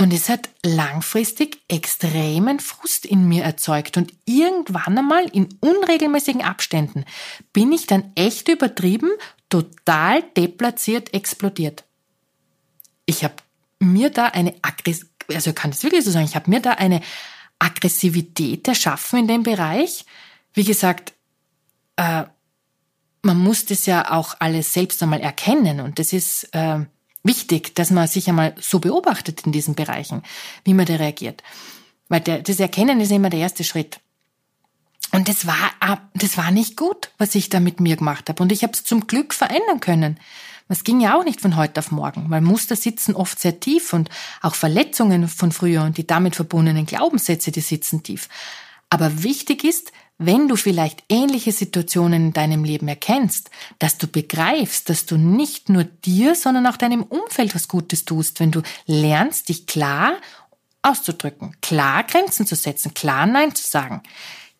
Und 0.00 0.12
es 0.12 0.28
hat 0.28 0.48
langfristig 0.64 1.62
extremen 1.68 2.58
Frust 2.58 3.06
in 3.06 3.28
mir 3.28 3.44
erzeugt. 3.44 3.96
Und 3.96 4.12
irgendwann 4.26 4.98
einmal 4.98 5.24
in 5.28 5.48
unregelmäßigen 5.60 6.42
Abständen 6.42 7.04
bin 7.52 7.72
ich 7.72 7.86
dann 7.86 8.12
echt 8.14 8.48
übertrieben, 8.48 9.10
total 9.48 10.22
deplatziert 10.36 11.14
explodiert. 11.14 11.84
Ich 13.06 13.22
habe 13.22 13.34
mir 13.78 14.10
da 14.10 14.26
eine 14.26 14.54
Aggressivität, 14.62 15.34
also 15.36 15.50
ich 15.50 15.56
kann 15.56 15.70
das 15.70 15.82
wirklich 15.82 16.04
so 16.04 16.10
sagen, 16.10 16.24
ich 16.24 16.34
habe 16.34 16.50
mir 16.50 16.60
da 16.60 16.72
eine 16.72 17.00
Aggressivität 17.58 18.66
erschaffen 18.66 19.20
in 19.20 19.28
dem 19.28 19.42
Bereich. 19.42 20.04
Wie 20.54 20.64
gesagt, 20.64 21.12
äh, 21.96 22.24
man 23.22 23.38
muss 23.38 23.64
das 23.64 23.86
ja 23.86 24.10
auch 24.10 24.34
alles 24.38 24.72
selbst 24.72 25.02
einmal 25.02 25.20
erkennen 25.20 25.80
und 25.80 25.98
das 25.98 26.12
ist 26.12 26.48
äh, 26.52 26.80
wichtig, 27.24 27.74
dass 27.74 27.90
man 27.90 28.06
sich 28.06 28.28
einmal 28.28 28.54
so 28.60 28.78
beobachtet 28.78 29.42
in 29.44 29.52
diesen 29.52 29.74
Bereichen, 29.74 30.22
wie 30.64 30.74
man 30.74 30.86
da 30.86 30.94
reagiert. 30.96 31.42
Weil 32.08 32.20
der, 32.20 32.42
das 32.42 32.60
Erkennen 32.60 33.00
ist 33.00 33.10
immer 33.10 33.30
der 33.30 33.40
erste 33.40 33.64
Schritt. 33.64 33.98
Und 35.10 35.28
das 35.28 35.46
war, 35.46 36.00
das 36.14 36.36
war 36.36 36.50
nicht 36.50 36.76
gut, 36.76 37.10
was 37.18 37.34
ich 37.34 37.48
da 37.48 37.60
mit 37.60 37.80
mir 37.80 37.96
gemacht 37.96 38.28
habe. 38.28 38.42
Und 38.42 38.52
ich 38.52 38.62
habe 38.62 38.72
es 38.72 38.84
zum 38.84 39.06
Glück 39.06 39.32
verändern 39.32 39.80
können. 39.80 40.18
Das 40.68 40.82
ging 40.82 41.00
ja 41.00 41.16
auch 41.16 41.24
nicht 41.24 41.40
von 41.40 41.56
heute 41.56 41.80
auf 41.80 41.90
morgen, 41.90 42.30
weil 42.30 42.40
Muster 42.40 42.74
sitzen 42.74 43.14
oft 43.14 43.38
sehr 43.38 43.60
tief 43.60 43.92
und 43.92 44.08
auch 44.40 44.54
Verletzungen 44.54 45.28
von 45.28 45.52
früher 45.52 45.82
und 45.82 45.98
die 45.98 46.06
damit 46.06 46.36
verbundenen 46.36 46.86
Glaubenssätze, 46.86 47.52
die 47.52 47.60
sitzen 47.60 48.02
tief. 48.02 48.28
Aber 48.88 49.22
wichtig 49.22 49.62
ist, 49.62 49.92
wenn 50.18 50.46
du 50.48 50.56
vielleicht 50.56 51.02
ähnliche 51.08 51.52
Situationen 51.52 52.26
in 52.26 52.32
deinem 52.32 52.64
Leben 52.64 52.86
erkennst, 52.86 53.50
dass 53.78 53.98
du 53.98 54.06
begreifst, 54.06 54.88
dass 54.88 55.06
du 55.06 55.16
nicht 55.16 55.68
nur 55.68 55.84
dir, 55.84 56.34
sondern 56.34 56.66
auch 56.66 56.76
deinem 56.76 57.02
Umfeld 57.02 57.54
was 57.54 57.68
Gutes 57.68 58.04
tust, 58.04 58.38
wenn 58.38 58.52
du 58.52 58.62
lernst, 58.86 59.48
dich 59.48 59.66
klar 59.66 60.16
auszudrücken, 60.82 61.56
klar 61.62 62.04
Grenzen 62.04 62.46
zu 62.46 62.54
setzen, 62.54 62.94
klar 62.94 63.26
Nein 63.26 63.54
zu 63.54 63.66
sagen. 63.66 64.02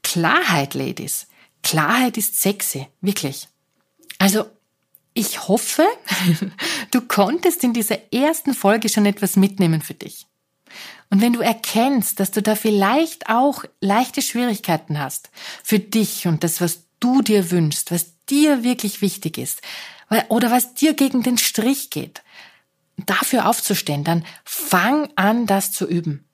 Klarheit, 0.02 0.74
Ladies. 0.74 1.28
Klarheit 1.62 2.18
ist 2.18 2.40
sexy, 2.40 2.88
wirklich. 3.00 3.48
Also, 4.18 4.46
ich 5.14 5.46
hoffe, 5.48 5.86
du 6.90 7.00
konntest 7.02 7.62
in 7.62 7.72
dieser 7.72 8.12
ersten 8.12 8.54
Folge 8.54 8.88
schon 8.88 9.06
etwas 9.06 9.36
mitnehmen 9.36 9.80
für 9.80 9.94
dich. 9.94 10.26
Und 11.10 11.20
wenn 11.20 11.32
du 11.32 11.40
erkennst, 11.40 12.18
dass 12.20 12.30
du 12.30 12.42
da 12.42 12.56
vielleicht 12.56 13.28
auch 13.28 13.64
leichte 13.80 14.22
Schwierigkeiten 14.22 14.98
hast 14.98 15.30
für 15.62 15.78
dich 15.78 16.26
und 16.26 16.42
das, 16.44 16.60
was 16.60 16.84
du 17.00 17.22
dir 17.22 17.50
wünschst, 17.50 17.92
was 17.92 18.12
dir 18.26 18.62
wirklich 18.62 19.00
wichtig 19.00 19.38
ist 19.38 19.60
oder 20.28 20.50
was 20.50 20.74
dir 20.74 20.94
gegen 20.94 21.22
den 21.22 21.38
Strich 21.38 21.90
geht, 21.90 22.22
dafür 22.96 23.48
aufzustehen, 23.48 24.04
dann 24.04 24.24
fang 24.44 25.08
an, 25.16 25.46
das 25.46 25.72
zu 25.72 25.86
üben. 25.86 26.24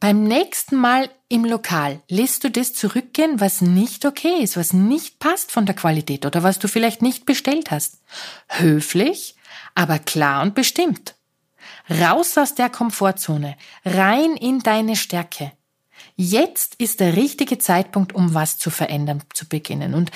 Beim 0.00 0.24
nächsten 0.24 0.76
Mal 0.76 1.10
im 1.28 1.44
Lokal 1.44 2.02
lässt 2.08 2.42
du 2.42 2.50
das 2.50 2.74
zurückgehen, 2.74 3.38
was 3.38 3.60
nicht 3.60 4.04
okay 4.04 4.42
ist, 4.42 4.56
was 4.56 4.72
nicht 4.72 5.20
passt 5.20 5.52
von 5.52 5.64
der 5.64 5.76
Qualität 5.76 6.26
oder 6.26 6.42
was 6.42 6.58
du 6.58 6.66
vielleicht 6.66 7.02
nicht 7.02 7.24
bestellt 7.24 7.70
hast. 7.70 8.00
Höflich, 8.48 9.36
aber 9.76 10.00
klar 10.00 10.42
und 10.42 10.56
bestimmt. 10.56 11.14
Raus 11.90 12.36
aus 12.38 12.54
der 12.54 12.70
Komfortzone, 12.70 13.56
rein 13.84 14.36
in 14.36 14.60
deine 14.60 14.96
Stärke. 14.96 15.52
Jetzt 16.16 16.76
ist 16.76 17.00
der 17.00 17.16
richtige 17.16 17.58
Zeitpunkt, 17.58 18.14
um 18.14 18.34
was 18.34 18.58
zu 18.58 18.70
verändern 18.70 19.22
zu 19.34 19.48
beginnen. 19.48 19.94
Und 19.94 20.10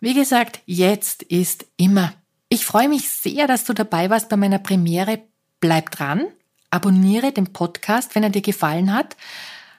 wie 0.00 0.14
gesagt, 0.14 0.60
jetzt 0.66 1.22
ist 1.24 1.66
immer. 1.76 2.12
Ich 2.48 2.64
freue 2.64 2.88
mich 2.88 3.10
sehr, 3.10 3.46
dass 3.46 3.64
du 3.64 3.72
dabei 3.72 4.10
warst 4.10 4.28
bei 4.28 4.36
meiner 4.36 4.58
Premiere. 4.58 5.20
Bleib 5.60 5.90
dran, 5.90 6.26
abonniere 6.70 7.32
den 7.32 7.52
Podcast, 7.52 8.14
wenn 8.14 8.22
er 8.22 8.30
dir 8.30 8.42
gefallen 8.42 8.92
hat. 8.92 9.16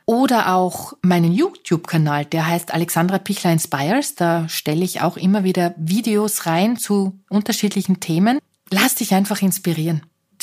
Oder 0.05 0.55
auch 0.55 0.93
meinen 1.03 1.31
YouTube-Kanal, 1.31 2.25
der 2.25 2.47
heißt 2.47 2.73
Alexandra 2.73 3.19
Pichler 3.19 3.51
Inspires. 3.51 4.15
Da 4.15 4.49
stelle 4.49 4.83
ich 4.83 5.01
auch 5.01 5.17
immer 5.17 5.43
wieder 5.43 5.75
Videos 5.77 6.47
rein 6.47 6.77
zu 6.77 7.19
unterschiedlichen 7.29 7.99
Themen. 7.99 8.39
Lass 8.71 8.95
dich 8.95 9.13
einfach 9.13 9.41
inspirieren 9.41 10.01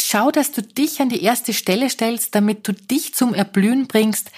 schau, 0.08 0.30
dass 0.30 0.52
du 0.52 0.62
dich 0.62 1.00
an 1.00 1.08
die 1.08 1.22
erste 1.22 1.52
Stelle 1.52 1.90
stellst, 1.90 2.34
damit 2.34 2.66
du 2.68 2.72
dich 2.72 3.14
zum 3.14 3.34
Erblühen 3.34 3.86
bringst, 3.86 4.30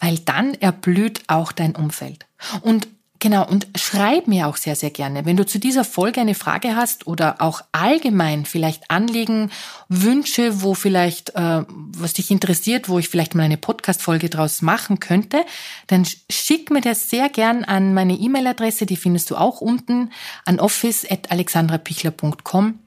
weil 0.00 0.18
dann 0.18 0.54
erblüht 0.54 1.22
auch 1.28 1.52
dein 1.52 1.76
Umfeld. 1.76 2.26
Und 2.62 2.88
Genau, 3.20 3.48
und 3.48 3.68
schreib 3.74 4.28
mir 4.28 4.48
auch 4.48 4.58
sehr, 4.58 4.76
sehr 4.76 4.90
gerne, 4.90 5.24
wenn 5.24 5.38
du 5.38 5.46
zu 5.46 5.58
dieser 5.58 5.84
Folge 5.84 6.20
eine 6.20 6.34
Frage 6.34 6.76
hast 6.76 7.06
oder 7.06 7.40
auch 7.40 7.62
allgemein 7.72 8.44
vielleicht 8.44 8.90
Anliegen, 8.90 9.50
Wünsche, 9.88 10.60
wo 10.60 10.74
vielleicht, 10.74 11.30
äh, 11.30 11.62
was 11.68 12.12
dich 12.12 12.30
interessiert, 12.30 12.90
wo 12.90 12.98
ich 12.98 13.08
vielleicht 13.08 13.34
mal 13.34 13.44
eine 13.44 13.56
Podcast-Folge 13.56 14.28
draus 14.28 14.60
machen 14.60 15.00
könnte, 15.00 15.46
dann 15.86 16.06
schick 16.28 16.70
mir 16.70 16.82
das 16.82 17.08
sehr 17.08 17.30
gern 17.30 17.64
an 17.64 17.94
meine 17.94 18.12
E-Mail-Adresse, 18.12 18.84
die 18.84 18.98
findest 18.98 19.30
du 19.30 19.36
auch 19.36 19.62
unten, 19.62 20.10
an 20.44 20.60
office.alexandrapichler.com 20.60 22.80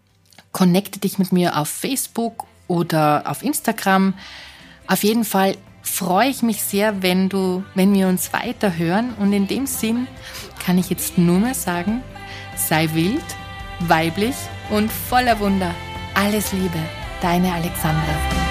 connecte 0.58 1.00
dich 1.00 1.20
mit 1.20 1.32
mir 1.32 1.56
auf 1.56 1.70
Facebook 1.70 2.46
oder 2.68 3.26
auf 3.28 3.44
Instagram. 3.44 4.16
Auf 4.88 5.04
jeden 5.04 5.24
Fall 5.24 5.56
freue 5.84 6.30
ich 6.30 6.42
mich 6.42 6.64
sehr, 6.64 7.04
wenn 7.04 7.30
du, 7.30 7.64
wenn 7.76 7.94
wir 7.94 8.08
uns 8.08 8.34
weiter 8.34 8.76
hören. 8.76 9.14
Und 9.20 9.34
in 9.34 9.46
dem 9.46 9.68
Sinn 9.68 10.08
kann 10.66 10.80
ich 10.80 10.90
jetzt 10.90 11.20
nur 11.20 11.38
mehr 11.38 11.54
sagen, 11.54 12.02
sei 12.56 12.90
wild, 12.94 13.24
weiblich 13.82 14.36
und 14.72 14.92
voller 14.92 15.40
Wunder. 15.40 15.76
Alles 16.16 16.52
Liebe, 16.54 16.80
deine 17.22 17.54
Alexandra. 17.54 18.47